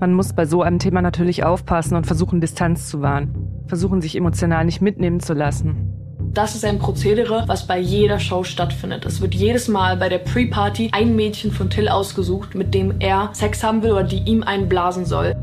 Man 0.01 0.13
muss 0.13 0.33
bei 0.33 0.45
so 0.45 0.63
einem 0.63 0.79
Thema 0.79 1.01
natürlich 1.01 1.45
aufpassen 1.45 1.95
und 1.95 2.05
versuchen, 2.07 2.41
Distanz 2.41 2.89
zu 2.89 3.01
wahren. 3.01 3.63
Versuchen, 3.67 4.01
sich 4.01 4.17
emotional 4.17 4.65
nicht 4.65 4.81
mitnehmen 4.81 5.21
zu 5.21 5.33
lassen. 5.33 5.90
Das 6.33 6.55
ist 6.55 6.63
ein 6.63 6.79
Prozedere, 6.79 7.43
was 7.47 7.67
bei 7.67 7.77
jeder 7.77 8.17
Show 8.17 8.45
stattfindet. 8.45 9.05
Es 9.05 9.19
wird 9.19 9.35
jedes 9.35 9.67
Mal 9.67 9.97
bei 9.97 10.07
der 10.07 10.19
Pre-Party 10.19 10.89
ein 10.93 11.13
Mädchen 11.13 11.51
von 11.51 11.69
Till 11.69 11.89
ausgesucht, 11.89 12.55
mit 12.55 12.73
dem 12.73 12.95
er 12.99 13.31
Sex 13.33 13.61
haben 13.65 13.83
will 13.83 13.91
oder 13.91 14.05
die 14.05 14.19
ihm 14.19 14.41
einen 14.41 14.69
blasen 14.69 15.03
soll. 15.03 15.35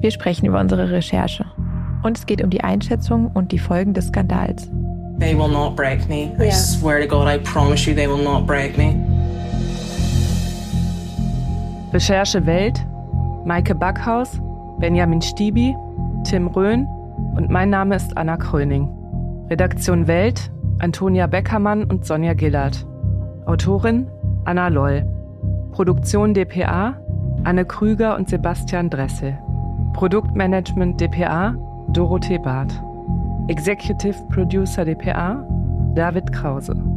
Wir 0.00 0.10
sprechen 0.10 0.44
über 0.44 0.60
unsere 0.60 0.90
Recherche. 0.90 1.46
Und 2.02 2.18
es 2.18 2.26
geht 2.26 2.44
um 2.44 2.50
die 2.50 2.60
Einschätzung 2.60 3.30
und 3.32 3.52
die 3.52 3.58
Folgen 3.58 3.94
des 3.94 4.08
Skandals. 4.08 4.68
They 5.18 5.34
will 5.34 5.48
not 5.48 5.76
break 5.76 6.06
me. 6.10 6.30
I 6.38 6.50
swear 6.50 7.00
to 7.00 7.06
God, 7.06 7.26
I 7.26 7.38
promise 7.38 7.88
you, 7.88 7.96
they 7.96 8.06
will 8.06 8.22
not 8.22 8.46
break 8.46 8.76
me. 8.76 8.96
Recherche 11.94 12.44
Welt, 12.44 12.84
Maike 13.46 13.74
Backhaus, 13.74 14.38
Benjamin 14.78 15.22
Stiebi, 15.22 15.74
Tim 16.24 16.48
Röhn 16.48 16.86
und 17.34 17.48
mein 17.48 17.70
Name 17.70 17.96
ist 17.96 18.14
Anna 18.18 18.36
Kröning. 18.36 19.03
Redaktion 19.50 20.06
Welt, 20.06 20.50
Antonia 20.78 21.26
Beckermann 21.26 21.84
und 21.84 22.06
Sonja 22.06 22.34
Gillard. 22.34 22.86
Autorin 23.46 24.06
Anna 24.46 24.68
Loll. 24.68 25.04
Produktion 25.72 26.32
dpa 26.32 26.96
Anne 27.44 27.66
Krüger 27.66 28.16
und 28.16 28.28
Sebastian 28.28 28.88
Dressel. 28.88 29.38
Produktmanagement 29.92 30.98
dpa 30.98 31.54
Dorothee 31.92 32.38
Barth. 32.38 32.72
Executive 33.48 34.16
Producer 34.30 34.84
dpa 34.84 35.46
David 35.94 36.32
Krause. 36.32 36.93